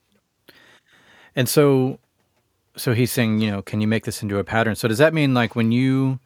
[1.35, 1.99] And so,
[2.75, 4.75] so he's saying, you know, can you make this into a pattern?
[4.75, 6.19] So does that mean like when you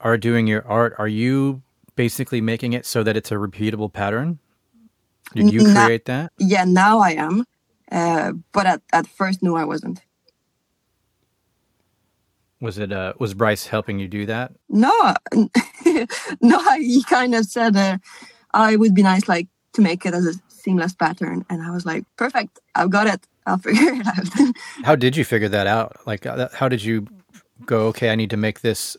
[0.00, 1.62] are doing your art, are you
[1.96, 4.38] basically making it so that it's a repeatable pattern?
[5.34, 6.32] Did you create that?
[6.38, 7.44] Yeah, now I am.
[7.90, 10.02] Uh, but at, at first, no, I wasn't.
[12.62, 14.52] Was it uh, was Bryce helping you do that?
[14.68, 14.92] No,
[16.40, 16.58] no.
[16.76, 17.98] He kind of said, uh,
[18.54, 21.70] "Oh, it would be nice, like, to make it as a seamless pattern," and I
[21.70, 23.26] was like, "Perfect, I've got it.
[23.48, 26.06] I'll figure it out." how did you figure that out?
[26.06, 27.08] Like, uh, how did you
[27.66, 27.88] go?
[27.88, 28.96] Okay, I need to make this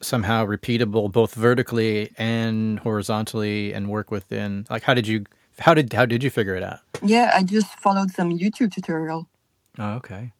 [0.00, 4.66] somehow repeatable, both vertically and horizontally, and work within.
[4.70, 5.26] Like, how did you
[5.58, 6.80] how did how did you figure it out?
[7.02, 9.28] Yeah, I just followed some YouTube tutorial.
[9.78, 10.32] Oh, okay.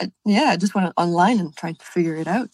[0.00, 2.50] I, yeah, I just went online and tried to figure it out.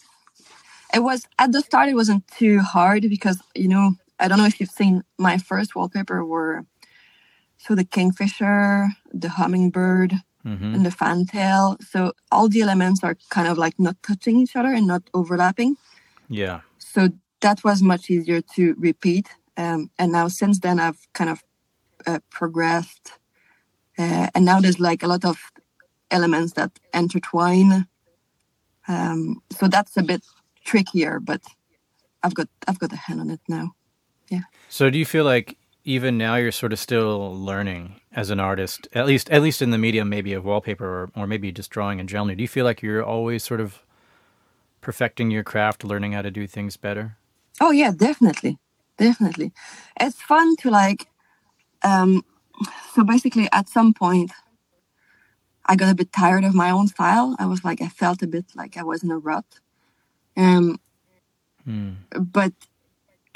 [0.93, 1.89] It was at the start.
[1.89, 5.75] It wasn't too hard because you know I don't know if you've seen my first
[5.75, 6.65] wallpaper were
[7.57, 10.13] so the kingfisher, the hummingbird,
[10.45, 10.75] mm-hmm.
[10.75, 11.77] and the fantail.
[11.81, 15.77] So all the elements are kind of like not touching each other and not overlapping.
[16.29, 16.61] Yeah.
[16.77, 17.09] So
[17.41, 19.29] that was much easier to repeat.
[19.55, 21.43] Um, and now since then, I've kind of
[22.05, 23.13] uh, progressed,
[23.97, 25.37] uh, and now there's like a lot of
[26.13, 27.87] elements that intertwine.
[28.87, 30.23] Um, so that's a bit
[30.63, 31.41] trickier, but
[32.23, 33.75] I've got I've got a hand on it now.
[34.29, 34.45] Yeah.
[34.69, 38.87] So do you feel like even now you're sort of still learning as an artist,
[38.93, 41.99] at least at least in the medium maybe of wallpaper or, or maybe just drawing
[41.99, 42.35] in general?
[42.35, 43.81] Do you feel like you're always sort of
[44.79, 47.17] perfecting your craft, learning how to do things better?
[47.59, 48.57] Oh yeah, definitely,
[48.97, 49.51] definitely.
[49.99, 51.07] It's fun to like
[51.83, 52.23] um,
[52.93, 54.31] so basically, at some point,
[55.65, 57.35] I got a bit tired of my own style.
[57.39, 59.45] I was like, I felt a bit like I was in a rut.
[60.35, 60.79] Um,
[61.63, 61.91] hmm.
[62.11, 62.53] But,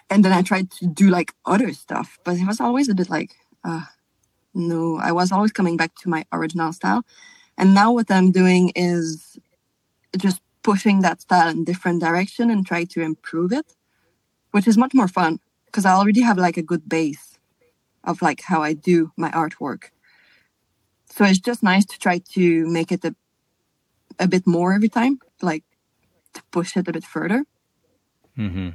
[0.09, 3.09] and then I tried to do like other stuff, but it was always a bit
[3.09, 3.85] like, uh,
[4.53, 7.03] no, I was always coming back to my original style.
[7.57, 9.37] And now what I'm doing is
[10.17, 13.73] just pushing that style in different direction and try to improve it,
[14.51, 17.37] which is much more fun because I already have like a good base
[18.03, 19.91] of like how I do my artwork.
[21.17, 23.15] So it's just nice to try to make it a,
[24.19, 25.63] a bit more every time, like
[26.33, 27.43] to push it a bit further.
[28.35, 28.69] Hmm.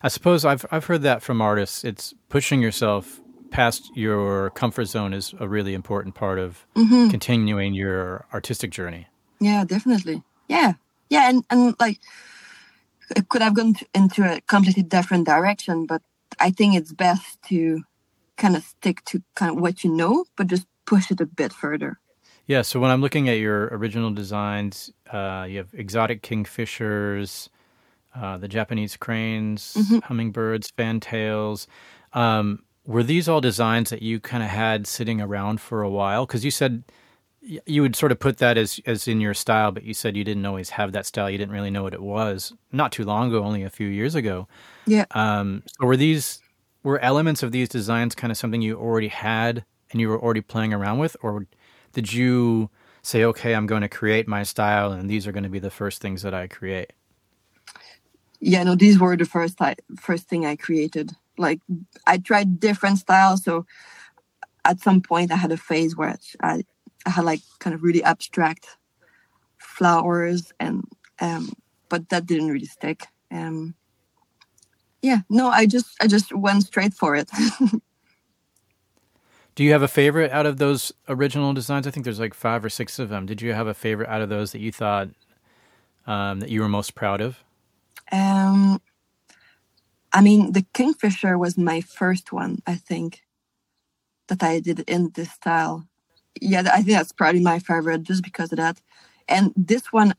[0.00, 1.82] I suppose I've I've heard that from artists.
[1.82, 7.08] It's pushing yourself past your comfort zone is a really important part of mm-hmm.
[7.08, 9.08] continuing your artistic journey.
[9.40, 10.22] Yeah, definitely.
[10.48, 10.74] Yeah,
[11.10, 11.98] yeah, and and like
[13.16, 16.02] it could have gone into a completely different direction, but
[16.38, 17.82] I think it's best to
[18.36, 21.52] kind of stick to kind of what you know, but just push it a bit
[21.52, 21.98] further.
[22.46, 22.62] Yeah.
[22.62, 27.50] So when I'm looking at your original designs, uh, you have exotic kingfishers,
[28.14, 29.98] uh, the Japanese cranes, mm-hmm.
[29.98, 31.66] hummingbirds, fantails.
[32.14, 36.24] Um, were these all designs that you kind of had sitting around for a while?
[36.24, 36.84] Because you said
[37.42, 40.24] you would sort of put that as as in your style, but you said you
[40.24, 41.28] didn't always have that style.
[41.30, 42.54] You didn't really know what it was.
[42.72, 44.48] Not too long ago, only a few years ago.
[44.86, 45.04] Yeah.
[45.10, 46.40] Um, so were these
[46.82, 50.40] were elements of these designs kind of something you already had and you were already
[50.40, 51.46] playing around with, or
[51.92, 52.70] did you
[53.02, 55.70] say, okay, I'm going to create my style and these are going to be the
[55.70, 56.92] first things that I create?
[58.40, 59.58] Yeah, no, these were the first
[59.98, 61.12] first thing I created.
[61.36, 61.60] Like
[62.06, 63.66] I tried different styles, so
[64.64, 66.62] at some point I had a phase where I,
[67.04, 68.66] I had like kind of really abstract
[69.58, 70.84] flowers and
[71.20, 71.52] um,
[71.88, 73.06] but that didn't really stick.
[73.32, 73.74] Um,
[75.02, 77.30] yeah no i just i just went straight for it
[79.58, 82.64] do you have a favorite out of those original designs i think there's like five
[82.64, 85.08] or six of them did you have a favorite out of those that you thought
[86.06, 87.42] um, that you were most proud of
[88.12, 88.80] um
[90.12, 93.22] i mean the kingfisher was my first one i think
[94.28, 95.84] that i did in this style
[96.40, 98.80] yeah i think that's probably my favorite just because of that
[99.28, 100.14] and this one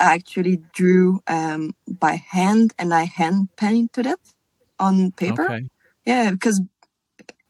[0.00, 4.18] I actually drew um, by hand and I hand painted it.
[4.80, 5.44] on paper.
[5.44, 5.68] Okay.
[6.04, 6.60] Yeah, because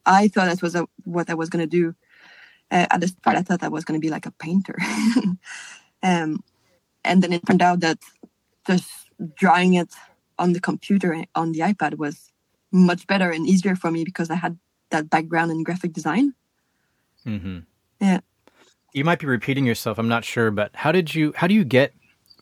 [0.07, 1.95] I thought that was a, what I was gonna do.
[2.71, 4.77] Uh, at the start, I thought I was gonna be like a painter,
[6.03, 6.43] um,
[7.05, 7.99] and then it turned out that
[8.67, 8.91] just
[9.37, 9.91] drawing it
[10.39, 12.33] on the computer on the iPad was
[12.73, 14.59] much better and easier for me because I had
[14.91, 16.35] that background in graphic design.
[17.27, 17.61] Mm-hmm.
[18.01, 18.21] Yeah.
[18.93, 19.99] You might be repeating yourself.
[19.99, 21.33] I'm not sure, but how did you?
[21.37, 21.95] How do you get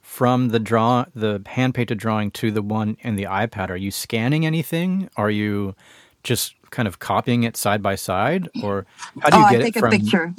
[0.03, 3.70] from the draw, the hand painted drawing to the one in the iPad?
[3.70, 5.09] Are you scanning anything?
[5.16, 5.75] Are you
[6.22, 8.87] just kind of copying it side by side, or
[9.20, 9.92] how do you oh, get I take it from?
[9.92, 10.35] a picture.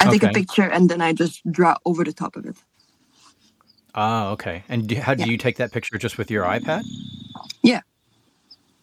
[0.00, 2.56] I- take a picture and then I just draw over the top of it.
[3.94, 4.64] Ah, okay.
[4.68, 5.30] And do, how do Yeah.
[5.30, 6.82] you take that picture just with your iPad?
[7.62, 7.82] Yeah.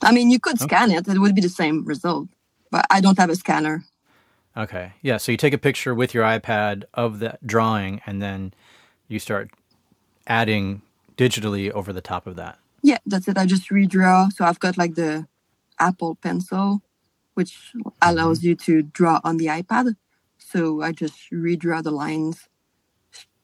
[0.01, 2.29] I mean, you could scan it; it would be the same result.
[2.71, 3.83] But I don't have a scanner.
[4.55, 4.93] Okay.
[5.01, 5.17] Yeah.
[5.17, 8.53] So you take a picture with your iPad of that drawing, and then
[9.07, 9.49] you start
[10.27, 10.81] adding
[11.17, 12.57] digitally over the top of that.
[12.81, 13.37] Yeah, that's it.
[13.37, 14.31] I just redraw.
[14.31, 15.27] So I've got like the
[15.79, 16.81] Apple Pencil,
[17.35, 19.95] which allows you to draw on the iPad.
[20.37, 22.47] So I just redraw the lines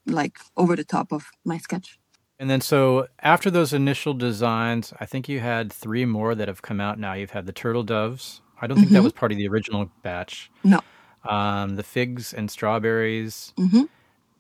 [0.06, 2.00] like over the top of my sketch.
[2.40, 6.62] And then, so after those initial designs, I think you had three more that have
[6.62, 7.14] come out now.
[7.14, 8.42] You've had the turtle doves.
[8.62, 9.04] I don't think that Mhm.
[9.06, 10.52] was part of the original batch.
[10.64, 10.82] No.
[11.24, 13.84] Um, the figs and strawberries, Mm-hmm.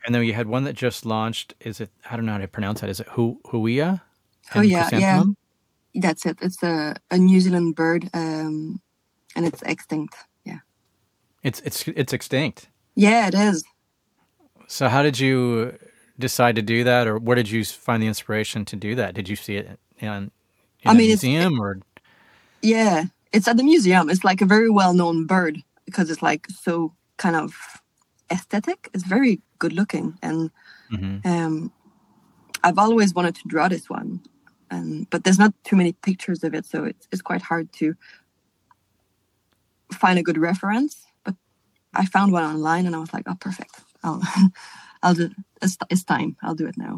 [0.05, 1.53] and then you had one that just launched.
[1.61, 1.89] Is it?
[2.09, 2.89] I don't know how to pronounce that.
[2.89, 4.01] Is it hu- huia?
[4.53, 5.23] Oh, yeah, yeah.
[5.95, 6.37] That's it.
[6.41, 8.81] It's a, a New Zealand bird um,
[9.35, 10.15] and it's extinct.
[10.43, 10.59] Yeah.
[11.43, 12.67] It's it's it's extinct.
[12.95, 13.63] Yeah, it is.
[14.67, 15.77] So how did you
[16.17, 19.13] decide to do that, or where did you find the inspiration to do that?
[19.13, 20.31] Did you see it in, in
[20.85, 21.79] I mean, it's- museum, or
[22.61, 24.09] Yeah, it's at the museum.
[24.09, 27.53] It's like a very well known bird because it's like so kind of
[28.31, 28.89] aesthetic.
[28.93, 30.17] It's very good looking.
[30.21, 30.49] And
[30.91, 31.25] Mhm.
[31.25, 31.71] um,
[32.63, 34.19] I've always wanted to draw this one.
[34.75, 36.65] And, but there's not too many pictures of it.
[36.65, 37.95] So it's, it's quite hard to
[40.01, 40.93] find a good reference.
[41.23, 41.35] But
[41.93, 43.73] I found one online and I was like, oh, perfect.
[44.03, 44.21] I'll,
[45.03, 45.29] I'll do
[45.61, 46.35] it's, it's time.
[46.43, 46.95] I'll do it now.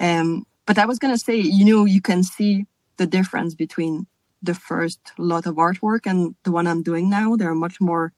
[0.00, 4.06] Um, but I was going to say, you know, you can see the difference between
[4.42, 7.36] the first lot of artwork and the one I'm doing now.
[7.36, 8.12] They're much more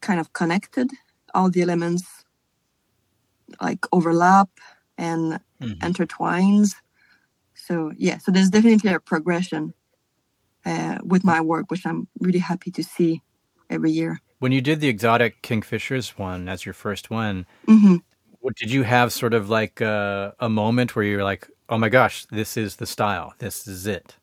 [0.00, 0.90] kind of connected.
[1.34, 2.04] All the elements
[3.60, 4.48] like overlap
[4.96, 5.78] and Mhm.
[5.80, 6.74] intertwines.
[7.68, 9.74] So yeah, so there's definitely a progression
[10.64, 13.22] uh, with my work, which I'm really happy to see
[13.70, 14.20] every year.
[14.40, 17.46] when you did the exotic kingfishers one as your first one?
[17.66, 17.96] hmm
[18.40, 21.90] What, did you have sort of like a, a moment where you're like, "Oh my
[21.90, 23.34] gosh, this is the style.
[23.38, 24.16] This is it."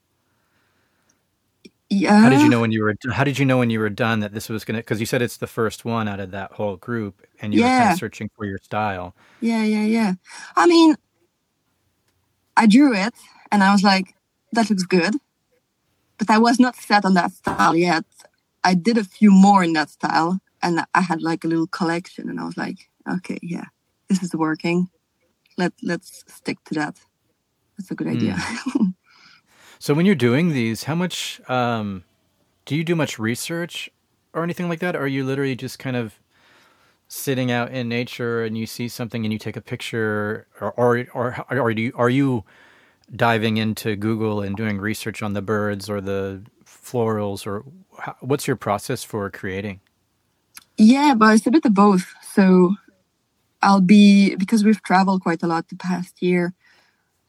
[1.89, 2.19] Yeah.
[2.21, 2.95] How did you know when you were?
[3.11, 4.79] How did you know when you were done that this was gonna?
[4.79, 7.69] Because you said it's the first one out of that whole group, and you were
[7.69, 9.13] kind of searching for your style.
[9.41, 10.13] Yeah, yeah, yeah.
[10.55, 10.95] I mean,
[12.57, 13.13] I drew it
[13.51, 14.15] and I was like,
[14.53, 15.15] that looks good.
[16.17, 18.05] But I was not set on that style yet.
[18.63, 22.29] I did a few more in that style and I had like a little collection
[22.29, 23.65] and I was like, okay, yeah,
[24.07, 24.89] this is working.
[25.57, 26.99] Let let's stick to that.
[27.77, 28.37] That's a good idea.
[29.85, 32.05] So when you're doing these, how much um,
[32.65, 33.89] do you do much research
[34.33, 34.95] or anything like that?
[34.95, 36.19] Or are you literally just kind of
[37.07, 41.05] sitting out in nature and you see something and you take a picture, or or
[41.13, 42.43] or, or do you, are you
[43.13, 47.63] diving into Google and doing research on the birds or the florals, or
[47.99, 49.79] how, what's your process for creating?
[50.77, 52.13] Yeah, but it's a bit of both.
[52.33, 52.75] So
[53.61, 56.53] I'll be because we've traveled quite a lot the past year,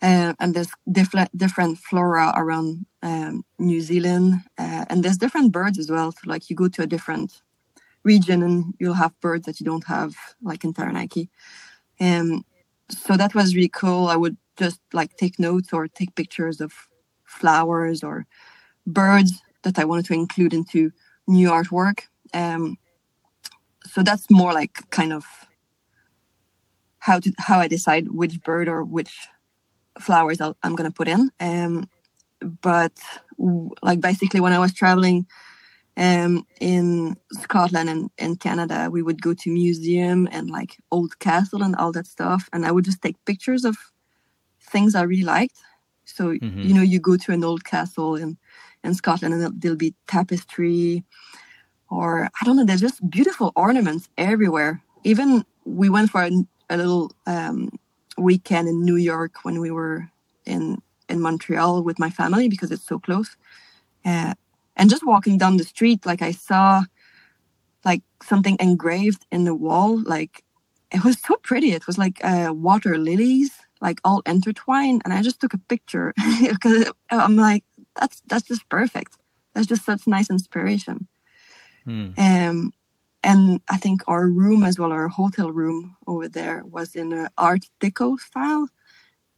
[0.02, 5.78] uh, and there's different different flora around um, New Zealand, uh, and there's different birds
[5.78, 6.12] as well.
[6.12, 7.42] So like you go to a different
[8.02, 11.28] region and you'll have birds that you don't have, like in Taranaki.
[12.00, 12.44] Um,
[12.88, 14.08] so that was really cool.
[14.08, 16.72] I would just like take notes or take pictures of
[17.24, 18.26] flowers or
[18.86, 20.92] birds that I wanted to include into
[21.26, 22.02] new artwork.
[22.32, 22.78] Um,
[23.84, 25.24] so that's more like kind of
[26.98, 29.28] how to how I decide which bird or which
[30.00, 31.30] flowers I'll, I'm gonna put in.
[31.40, 31.88] Um,
[32.40, 32.92] but
[33.82, 35.26] like basically when I was traveling
[35.96, 41.62] um, in Scotland and in Canada, we would go to museum and like old castle
[41.62, 43.76] and all that stuff, and I would just take pictures of
[44.66, 45.58] things I really liked.
[46.04, 46.64] So Mhm.
[46.68, 48.36] you know, you go to an old castle in
[48.84, 51.04] in Scotland, and there'll, there'll be tapestry,
[51.90, 52.64] or I don't know.
[52.64, 54.82] There's just beautiful ornaments everywhere.
[55.04, 56.30] Even we went for a,
[56.70, 57.70] a little um,
[58.18, 60.08] weekend in New York when we were
[60.46, 63.36] in in Montreal with my family because it's so close.
[64.04, 64.34] Uh,
[64.76, 66.84] and just walking down the street, like I saw
[67.84, 70.02] like something engraved in the wall.
[70.02, 70.42] Like
[70.92, 71.72] it was so pretty.
[71.72, 75.02] It was like uh, water lilies, like all intertwined.
[75.04, 77.64] And I just took a picture because I'm like,
[77.98, 79.16] that's that's just perfect.
[79.54, 81.08] That's just such nice inspiration.
[81.84, 82.10] Hmm.
[82.18, 82.72] Um,
[83.22, 87.28] and I think our room as well, our hotel room over there was in an
[87.38, 88.68] Art Deco style,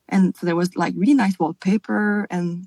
[0.08, 2.66] and so there was like really nice wallpaper and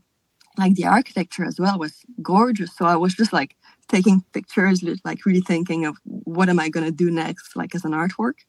[0.58, 2.76] like the architecture as well was gorgeous.
[2.76, 3.56] So I was just like
[3.88, 7.92] taking pictures, like really thinking of what am I gonna do next, like as an
[7.92, 8.40] artwork.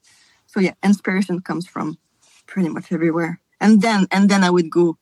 [0.46, 1.98] So yeah, inspiration comes from
[2.52, 3.40] pretty much everywhere.
[3.60, 4.98] And then and then I would go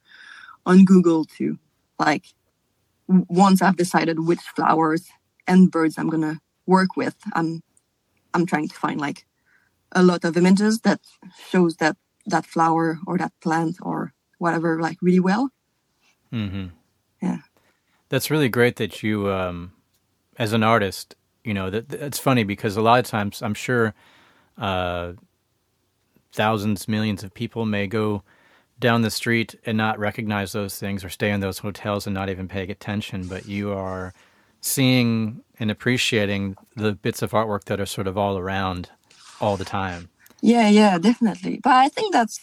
[0.64, 1.58] on Google to
[1.98, 2.26] like
[3.08, 5.08] once I've decided which flowers
[5.48, 7.62] and birds I'm gonna work with, I'm
[8.32, 9.26] I'm trying to find like
[9.92, 11.00] a lot of images that
[11.50, 11.96] shows that
[12.26, 15.50] that flower or that plant or whatever like really well.
[16.32, 16.66] Mm-hmm.
[17.20, 17.38] Yeah,
[18.10, 19.72] that's really great that you, um,
[20.36, 23.92] as an artist, you know that it's funny because a lot of times I'm sure
[24.56, 25.14] uh,
[26.32, 28.22] thousands, millions of people may go
[28.78, 32.30] down the street and not recognize those things or stay in those hotels and not
[32.30, 34.14] even pay attention, but you are
[34.60, 38.90] seeing and appreciating the bits of artwork that are sort of all around
[39.40, 40.08] all the time.
[40.40, 41.60] Yeah, yeah, definitely.
[41.62, 42.40] But I think that's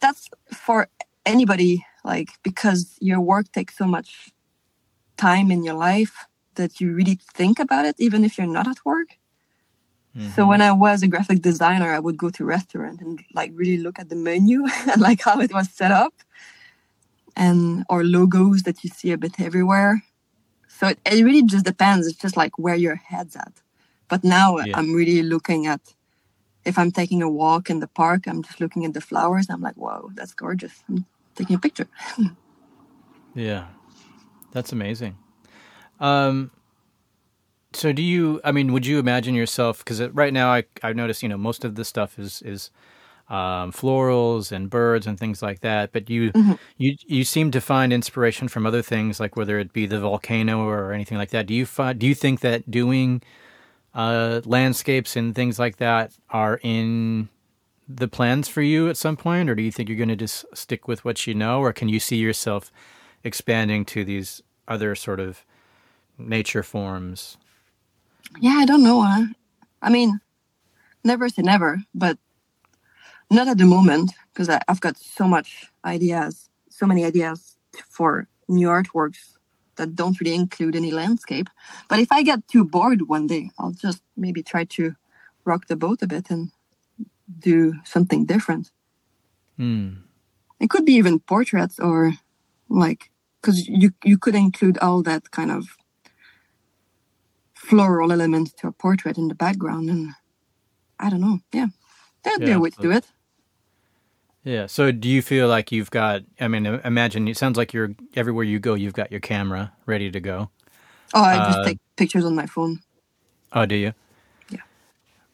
[0.00, 0.88] that's for
[1.26, 4.30] anybody like because your work takes so much
[5.16, 8.84] time in your life that you really think about it even if you're not at
[8.84, 9.18] work.
[10.16, 10.30] Mm-hmm.
[10.30, 13.78] So when I was a graphic designer, I would go to restaurant and like really
[13.78, 16.14] look at the menu and like how it was set up
[17.36, 20.02] and or logos that you see a bit everywhere.
[20.68, 22.06] So it, it really just depends.
[22.06, 23.52] It's just like where your head's at.
[24.08, 24.76] But now yeah.
[24.76, 25.80] I'm really looking at
[26.64, 29.46] if I'm taking a walk in the park, I'm just looking at the flowers.
[29.50, 30.84] I'm like, whoa, that's gorgeous.
[30.88, 31.88] I'm taking a picture.
[33.34, 33.66] yeah,
[34.52, 35.16] that's amazing.
[35.98, 36.50] Um,
[37.74, 38.40] so do you?
[38.44, 39.78] I mean, would you imagine yourself?
[39.78, 42.70] Because right now, I I notice you know most of the stuff is is
[43.28, 45.92] um, florals and birds and things like that.
[45.92, 46.52] But you mm-hmm.
[46.78, 50.66] you you seem to find inspiration from other things, like whether it be the volcano
[50.66, 51.46] or anything like that.
[51.46, 51.98] Do you find?
[51.98, 53.22] Do you think that doing
[53.94, 57.28] uh, landscapes and things like that are in
[57.88, 60.44] the plans for you at some point, or do you think you're going to just
[60.54, 62.72] stick with what you know, or can you see yourself
[63.24, 65.44] expanding to these other sort of
[66.18, 67.36] nature forms?
[68.40, 69.02] Yeah, I don't know.
[69.02, 69.26] Huh?
[69.80, 70.20] I mean,
[71.04, 72.18] never say never, but
[73.30, 77.56] not at the moment because I've got so much ideas, so many ideas
[77.88, 79.36] for new artworks
[79.76, 81.48] that don't really include any landscape.
[81.88, 84.94] But if I get too bored one day, I'll just maybe try to
[85.44, 86.50] rock the boat a bit and
[87.38, 88.70] do something different.
[89.58, 90.02] Mm.
[90.60, 92.12] It could be even portraits or
[92.68, 93.10] like
[93.40, 95.76] because you you could include all that kind of
[97.72, 100.10] floral element to a portrait in the background and
[101.00, 101.38] I don't know.
[101.54, 101.68] Yeah.
[102.22, 103.06] There'd yeah, be a way to do it.
[104.44, 104.66] Yeah.
[104.66, 108.44] So do you feel like you've got I mean imagine it sounds like you're everywhere
[108.44, 110.50] you go you've got your camera ready to go.
[111.14, 112.80] Oh, I just uh, take pictures on my phone.
[113.54, 113.94] Oh, do you?
[114.50, 114.60] Yeah.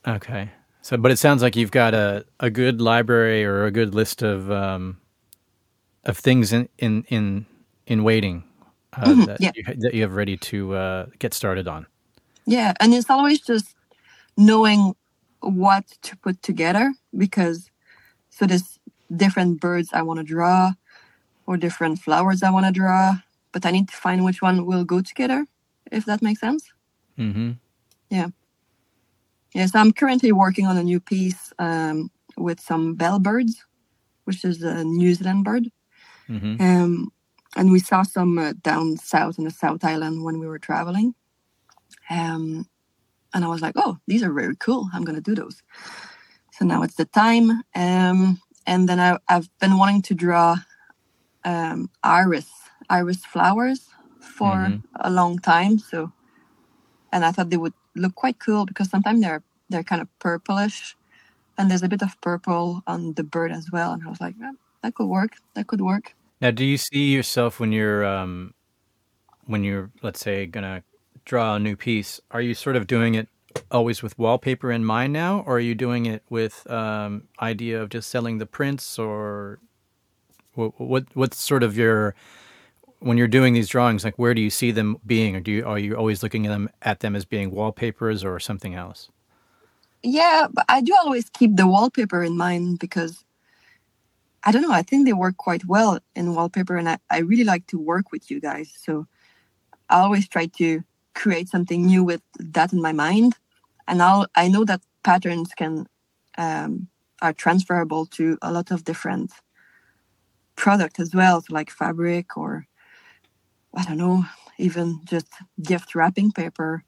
[0.07, 0.51] Okay.
[0.83, 4.23] So but it sounds like you've got a, a good library or a good list
[4.23, 5.01] of um
[6.05, 7.47] of things in in in,
[7.89, 8.45] in waiting
[8.93, 9.51] uh, mm-hmm, that, yeah.
[9.55, 11.87] you, that you have ready to uh, get started on.
[12.49, 13.75] Yeah, and it's always just
[14.39, 14.95] knowing
[15.41, 17.71] what to put together because
[18.31, 18.79] so there's
[19.15, 20.73] different birds I want to draw
[21.47, 23.17] or different flowers I want to draw,
[23.53, 25.45] but I need to find which one will go together,
[25.93, 26.73] if that makes sense.
[27.19, 27.53] Mm-hmm.
[28.09, 28.29] Yeah.
[29.55, 33.53] Yes, I'm currently working on a new piece um, with some bellbirds,
[34.25, 35.69] which is a New Zealand bird.
[36.31, 36.63] Mm-hmm.
[36.63, 37.13] Um,
[37.57, 41.15] and we saw some uh, down south in the South Island when we were traveling.
[42.11, 42.67] Um,
[43.35, 44.89] and I was like, oh, these are very cool.
[44.93, 45.63] I'm going to do those.
[46.53, 47.63] So now it's the time.
[47.75, 50.57] Um, and then I, have been wanting to draw
[51.45, 52.49] um, iris,
[52.91, 53.89] iris flowers
[54.21, 54.79] for mm-hmm.
[55.01, 55.79] a long time.
[55.79, 56.13] So,
[57.13, 60.97] and I thought they would look quite cool because sometimes they're they're kind of purplish,
[61.59, 63.93] and there's a bit of purple on the bird as well.
[63.93, 64.35] And I was like,
[64.83, 65.33] that could work.
[65.55, 66.15] That could work.
[66.41, 68.55] Now, do you see yourself when you're um,
[69.47, 70.83] when you're let's say gonna
[71.29, 73.29] draw a new piece, are you sort of doing it
[73.71, 77.91] always with wallpaper in mind now, or are you doing it with um, idea of
[77.91, 79.61] just selling the prints, or
[80.55, 82.15] what, what what's sort of your
[83.01, 85.65] when you're doing these drawings, like where do you see them being, or do you
[85.67, 89.11] are you always looking at them at them as being wallpapers or something else?
[90.03, 93.25] Yeah, but I do always keep the wallpaper in mind because
[94.45, 94.73] I don't know.
[94.73, 98.13] I think they work quite well in wallpaper, and I, I really like to work
[98.13, 98.73] with you guys.
[98.75, 99.07] So
[99.91, 100.83] I always try to
[101.19, 103.35] create something new with that in my mind.
[103.89, 105.87] And I'll, I know that patterns can
[106.39, 106.89] um,
[107.21, 109.33] are transferable to a lot of different
[110.55, 112.67] product as well, so like fabric or
[113.75, 114.25] I don't know,
[114.59, 115.29] even just
[115.63, 116.85] gift wrapping paper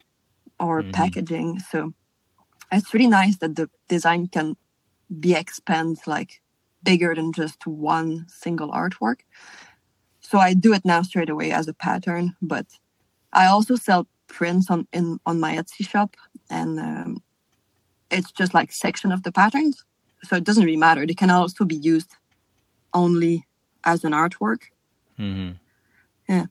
[0.59, 0.93] or mm-hmm.
[0.93, 1.59] packaging.
[1.59, 1.93] So
[2.73, 4.57] it's really nice that the design can
[5.19, 6.41] be expanded like
[6.83, 9.21] bigger than just one single artwork.
[10.21, 12.67] So I do it now straight away as a pattern, but
[13.33, 16.17] I also sell prints on in on my Etsy shop,
[16.49, 17.23] and um,
[18.11, 19.85] it's just like section of the patterns.
[20.23, 21.07] So it doesn't really matter.
[21.07, 22.11] They can also be used
[22.95, 23.47] only
[23.85, 24.63] as an artwork.
[25.19, 25.53] Mm-hmm.
[26.29, 26.47] Yeah.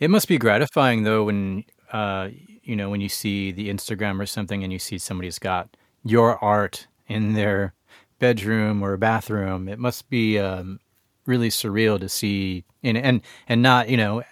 [0.00, 2.28] It must be gratifying though when uh,
[2.62, 6.42] you know when you see the Instagram or something and you see somebody's got your
[6.42, 7.74] art in their
[8.18, 9.68] bedroom or bathroom.
[9.68, 10.80] It must be um,
[11.26, 14.22] really surreal to see and and and not you know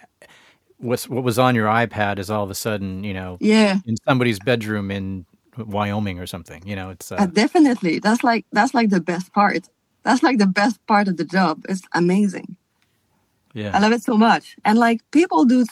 [0.85, 3.95] what's what was on your iPad is all of a sudden you know yeah in
[4.05, 5.25] somebody's bedroom in
[5.57, 6.65] Wyoming or something.
[6.65, 9.69] You know, it's uh, uh, definitely that's like that's like the best part.
[10.03, 11.63] That's like the best part of the job.
[11.69, 12.57] It's amazing.
[13.53, 15.65] Yeah, I love it so much, and like people do,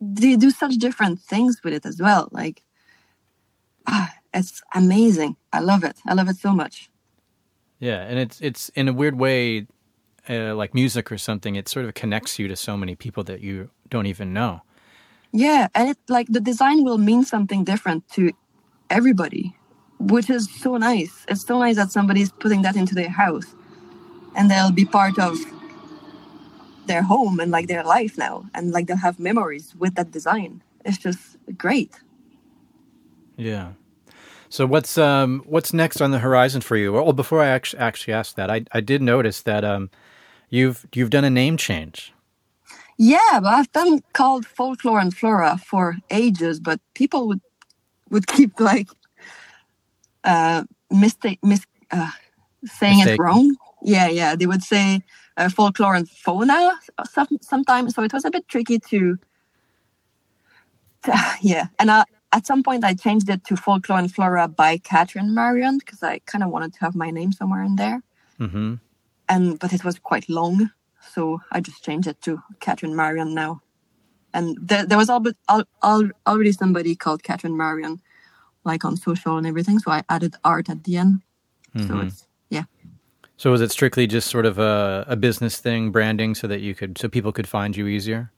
[0.00, 2.28] they do such different things with it as well.
[2.32, 2.62] Like,
[3.86, 5.36] ah, it's amazing.
[5.52, 5.98] I love it.
[6.06, 6.90] I love it so much.
[7.78, 9.66] Yeah, and it's it's in a weird way,
[10.28, 11.56] uh, like music or something.
[11.56, 14.62] It sort of connects you to so many people that you don't even know.
[15.32, 18.32] Yeah, and it like the design will mean something different to
[18.90, 19.54] everybody,
[19.98, 21.24] which is so nice.
[21.28, 23.54] It's so nice that somebody's putting that into their house,
[24.34, 25.36] and they'll be part of
[26.86, 30.62] their home and like their life now, and like they'll have memories with that design.
[30.84, 32.00] It's just great.
[33.36, 33.72] Yeah.
[34.48, 36.92] So what's um what's next on the horizon for you?
[36.92, 39.90] Well, before I actually actually ask that, I I did notice that um
[40.50, 42.12] you've you've done a name change.
[42.98, 47.40] Yeah, but I've been called folklore and flora for ages, but people would
[48.10, 48.88] would keep like
[50.24, 52.10] uh mistake mis uh,
[52.64, 53.14] saying Mistake.
[53.14, 53.56] it wrong.
[53.82, 55.02] Yeah, yeah, they would say
[55.36, 56.78] uh, folklore and fauna
[57.42, 59.18] sometimes, so it was a bit tricky to.
[61.04, 64.78] to yeah, and I at some point I changed it to Folklore and Flora by
[64.78, 68.02] Catherine Marion because I kind of wanted to have my name somewhere in there.
[68.38, 68.74] Mm-hmm.
[69.28, 70.70] And but it was quite long,
[71.12, 73.60] so I just changed it to Catherine Marion now.
[74.32, 78.00] And there, there was all, all, already somebody called Catherine Marion,
[78.64, 79.78] like on social and everything.
[79.78, 81.22] So I added art at the end.
[81.74, 81.88] Mm-hmm.
[81.88, 82.64] So it's yeah.
[83.36, 86.74] So was it strictly just sort of a, a business thing, branding, so that you
[86.74, 88.30] could so people could find you easier?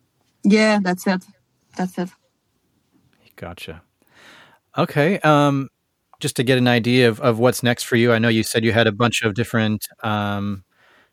[0.44, 1.24] Yeah, that's it.
[1.76, 2.08] That's it.
[3.36, 3.82] Gotcha.
[4.76, 5.18] Okay.
[5.20, 5.68] Um,
[6.20, 8.64] just to get an idea of, of what's next for you, I know you said
[8.64, 10.64] you had a bunch of different um,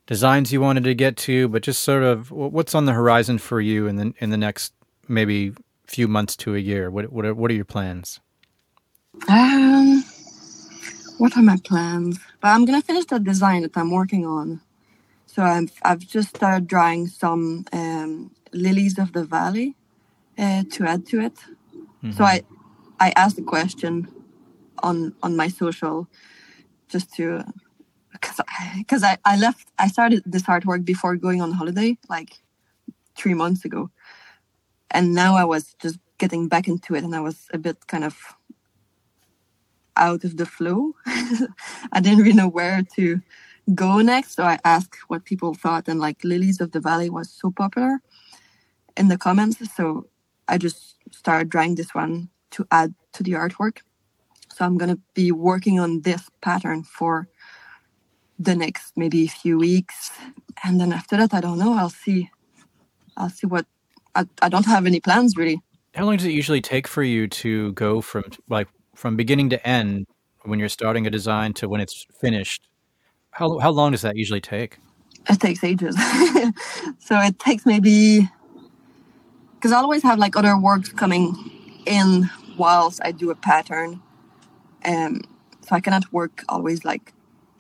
[0.08, 3.60] designs you wanted to get to, but just sort of what's on the horizon for
[3.62, 4.74] you in the in the next
[5.08, 5.54] maybe
[5.88, 6.90] few months to a year?
[6.90, 8.20] What what are, what are your plans?
[9.30, 10.04] Um,
[11.18, 12.20] what are my plans?
[12.42, 14.62] But I'm gonna finish the design that I'm working on.
[15.26, 19.76] So I've I've just started drawing some um, lilies of the valley
[20.38, 21.36] uh, to add to it.
[21.36, 22.12] Mm-hmm.
[22.12, 22.42] So I
[23.00, 24.08] I asked a question
[24.84, 26.08] on on my social
[26.90, 27.44] just to
[28.22, 28.40] because
[28.78, 32.40] because I, I left I started this artwork before going on holiday like
[33.16, 33.90] three months ago,
[34.92, 38.04] and now I was just getting back into it, and I was a bit kind
[38.04, 38.16] of
[39.98, 40.94] out of the flow.
[41.92, 43.22] I didn't really know where to
[43.74, 47.30] go next, so I asked what people thought, and like Lilies of the Valley was
[47.30, 48.00] so popular
[48.98, 50.08] in the comments, so
[50.48, 53.80] I just started drawing this one to add to the artwork.
[54.54, 57.28] So I'm going to be working on this pattern for
[58.40, 60.12] the next maybe a few weeks.
[60.64, 61.74] And then after that, I don't know.
[61.74, 62.30] I'll see.
[63.18, 63.66] I'll see what.
[64.14, 65.62] I, I don't have any plans really.
[65.94, 69.68] How long does it usually take for you to go from like from beginning to
[69.68, 70.08] end
[70.44, 72.68] when you're starting a design to when it's finished?
[73.32, 74.78] How how long does that usually take?
[75.30, 75.96] It takes ages.
[77.00, 78.30] so it takes maybe
[79.56, 81.34] because I always have like other works coming
[81.86, 84.02] in whilst I do a pattern.
[84.86, 85.22] Um,
[85.62, 87.15] so I cannot work always like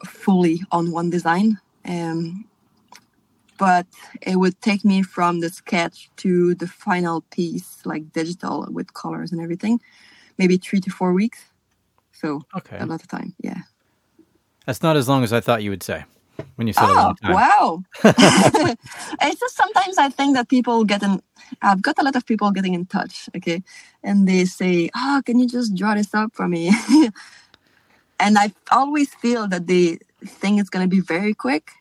[0.05, 1.59] fully on one design.
[1.85, 2.45] Um,
[3.57, 3.87] but
[4.21, 9.31] it would take me from the sketch to the final piece, like digital with colors
[9.31, 9.79] and everything,
[10.37, 11.39] maybe three to four weeks.
[12.11, 12.77] So okay.
[12.79, 13.59] a lot of time, yeah.
[14.65, 16.05] That's not as long as I thought you would say
[16.55, 17.83] when you said oh, wow.
[18.03, 21.21] it's just sometimes I think that people get in,
[21.61, 23.63] I've got a lot of people getting in touch, okay?
[24.03, 26.71] And they say, oh, can you just draw this up for me?
[28.19, 31.71] and I always feel that they think it's going to be very quick.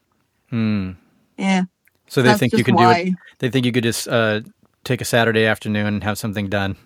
[0.50, 0.92] Hmm.
[1.36, 1.62] Yeah.
[2.08, 3.04] So they think you can why.
[3.04, 3.14] do it.
[3.38, 4.42] They think you could just uh,
[4.84, 6.76] take a Saturday afternoon and have something done.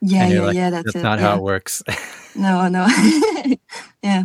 [0.00, 0.70] Yeah, yeah, like, yeah.
[0.70, 1.02] That's, that's it.
[1.02, 1.26] not yeah.
[1.26, 1.82] how it works.
[2.34, 2.86] no, no.
[4.02, 4.24] yeah.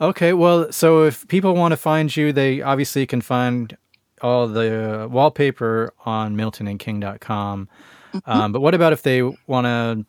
[0.00, 3.76] Okay, well, so if people want to find you, they obviously can find
[4.20, 7.68] all the wallpaper on miltonandking.com.
[8.12, 8.30] Mm-hmm.
[8.30, 10.04] Um, but what about if they want to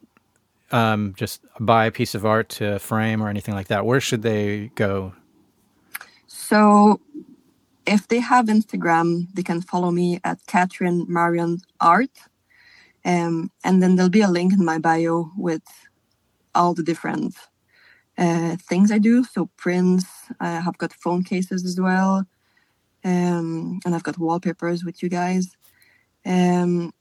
[0.71, 3.85] um, just buy a piece of art to frame or anything like that?
[3.85, 5.13] Where should they go?
[6.27, 6.99] So
[7.85, 12.09] if they have Instagram, they can follow me at Catherine Marion Art.
[13.03, 15.63] Um, and then there'll be a link in my bio with
[16.55, 17.35] all the different
[18.17, 19.23] uh, things I do.
[19.23, 20.05] So prints,
[20.39, 22.25] I have got phone cases as well.
[23.03, 25.55] Um, and I've got wallpapers with you guys.
[26.25, 26.91] Um,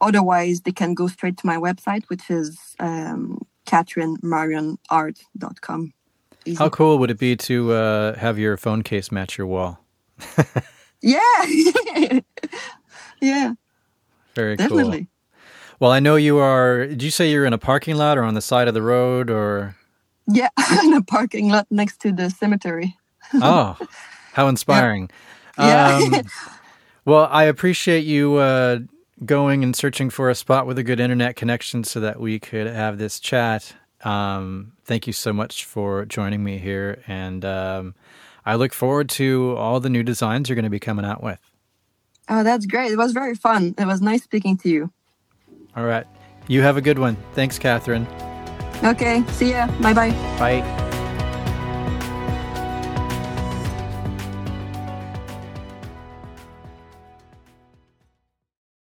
[0.00, 5.92] otherwise, they can go straight to my website, which is um, catherinemarionart.com.
[6.46, 6.56] Easy.
[6.56, 9.80] How cool would it be to uh, have your phone case match your wall?
[11.04, 11.20] Yeah.
[13.20, 13.52] yeah,
[14.34, 14.68] Very cool.
[14.68, 15.08] definitely.
[15.78, 16.86] Well, I know you are.
[16.86, 19.28] Did you say you're in a parking lot or on the side of the road
[19.28, 19.76] or?
[20.26, 20.48] Yeah,
[20.82, 22.96] in a parking lot next to the cemetery.
[23.34, 23.76] Oh,
[24.32, 25.10] how inspiring.
[25.58, 26.00] Yeah.
[26.02, 26.22] Um,
[27.04, 28.78] well, I appreciate you uh,
[29.24, 32.66] going and searching for a spot with a good internet connection so that we could
[32.66, 33.74] have this chat.
[34.02, 37.02] Um, thank you so much for joining me here.
[37.06, 37.94] And um,
[38.44, 41.38] I look forward to all the new designs you're going to be coming out with.
[42.28, 42.90] Oh, that's great.
[42.90, 43.74] It was very fun.
[43.78, 44.92] It was nice speaking to you.
[45.76, 46.06] All right.
[46.48, 47.16] You have a good one.
[47.32, 48.06] Thanks, Catherine.
[48.82, 49.66] Okay, see ya.
[49.80, 50.10] Bye bye.
[50.38, 50.83] Bye.